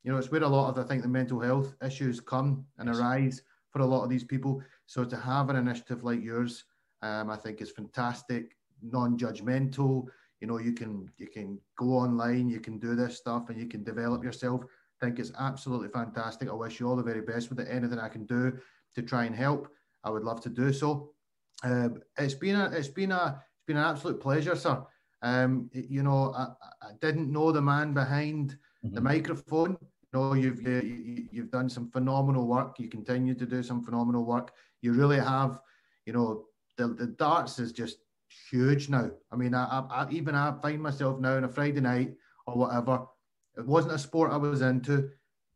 [0.04, 2.88] you know, it's where a lot of I think the mental health issues come and
[2.88, 2.98] yes.
[2.98, 4.62] arise for a lot of these people.
[4.86, 6.64] So to have an initiative like yours,
[7.00, 10.06] um, I think is fantastic, non-judgmental.
[10.40, 13.66] You know, you can you can go online, you can do this stuff, and you
[13.66, 14.64] can develop yourself.
[15.00, 16.48] I think it's absolutely fantastic.
[16.48, 17.68] I wish you all the very best with it.
[17.70, 18.58] Anything I can do
[18.94, 19.68] to try and help,
[20.04, 21.12] I would love to do so.
[21.62, 24.82] Um, it's been a it's been a it's been an absolute pleasure, sir.
[25.22, 26.46] Um, you know, I,
[26.82, 28.94] I, didn't know the man behind mm-hmm.
[28.94, 29.76] the microphone.
[29.80, 32.78] You know, you've you, you've done some phenomenal work.
[32.78, 34.52] You continue to do some phenomenal work.
[34.80, 35.60] You really have.
[36.06, 36.44] You know,
[36.78, 37.98] the the darts is just
[38.50, 39.10] huge now.
[39.30, 42.14] I mean, I, I, I even I find myself now on a Friday night
[42.46, 43.06] or whatever.
[43.60, 45.10] It wasn't a sport I was into,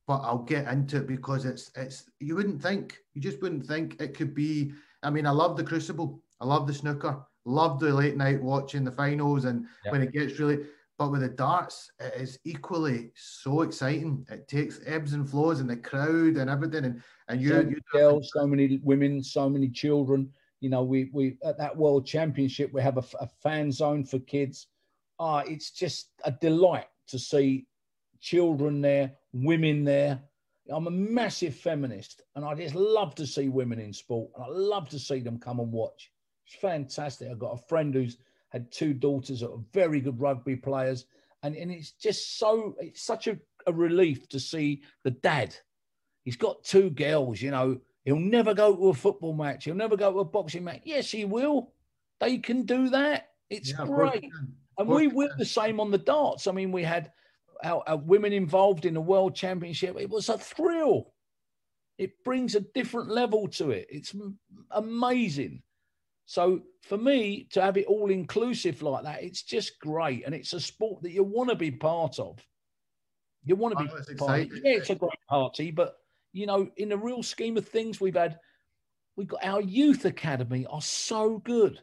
[0.07, 4.01] but I'll get into it because it's it's you wouldn't think you just wouldn't think
[4.01, 4.73] it could be
[5.05, 6.21] I mean, I love the Crucible.
[6.41, 7.25] I love the snooker.
[7.45, 9.93] Love the late night watching the finals and yep.
[9.93, 10.65] when it gets really.
[10.97, 14.27] But with the darts, it is equally so exciting.
[14.31, 16.85] It takes ebbs and flows and the crowd and everything.
[16.85, 20.31] And and you, so you girls, so many women, so many children.
[20.61, 24.21] You know, we we at that World Championship we have a, a fan zone for
[24.21, 24.69] kids.
[25.19, 27.67] Ah, it's just a delight to see
[28.25, 30.19] children there, women there,
[30.73, 34.49] I'm a massive feminist and I just love to see women in sport and I
[34.49, 36.11] love to see them come and watch.
[36.47, 37.29] It's fantastic.
[37.31, 38.17] I've got a friend who's
[38.49, 41.05] had two daughters that are very good rugby players.
[41.43, 45.55] And, and it's just so, it's such a, a relief to see the dad.
[46.25, 49.65] He's got two girls, you know, he'll never go to a football match.
[49.65, 50.81] He'll never go to a boxing match.
[50.85, 51.75] Yes, he will.
[52.21, 53.33] They can do that.
[53.51, 54.31] It's yeah, great.
[54.79, 56.47] And we were the same on the darts.
[56.47, 57.13] I mean, we had
[57.65, 59.97] our, our women involved in the world championship.
[59.99, 61.13] It was a thrill.
[61.99, 63.87] It brings a different level to it.
[63.89, 64.15] It's
[64.71, 65.63] amazing.
[66.27, 70.53] So for me to have it all inclusive like that, it's just great, and it's
[70.53, 72.39] a sport that you want to be part of.
[73.45, 74.63] You want to be Oh, part exciting.
[74.65, 75.97] Yeah, it's a great party, but
[76.33, 78.39] you know, in the real scheme of things, we've had
[79.17, 81.81] we've got our youth academy are so good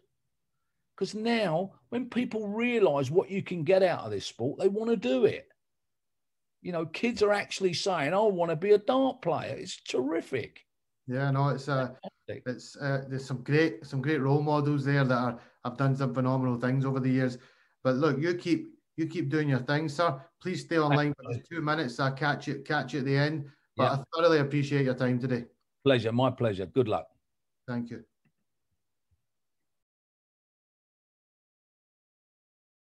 [0.96, 4.90] because now when people realise what you can get out of this sport, they want
[4.90, 5.48] to do it.
[6.62, 10.66] You know, kids are actually saying, "I want to be a dart player." It's terrific.
[11.08, 11.90] Yeah, no, it's uh,
[12.28, 16.14] it's uh, there's some great some great role models there that are have done some
[16.14, 17.38] phenomenal things over the years.
[17.84, 20.22] But look, you keep you keep doing your thing, sir.
[20.42, 22.00] Please stay online for two minutes.
[22.00, 23.50] I'll catch you catch you at the end.
[23.76, 23.92] But Yeah.
[24.00, 25.46] I thoroughly appreciate your time today.
[25.84, 26.68] Pleasure, my pleasure.
[26.68, 27.08] Good luck.
[27.68, 28.06] Thank you.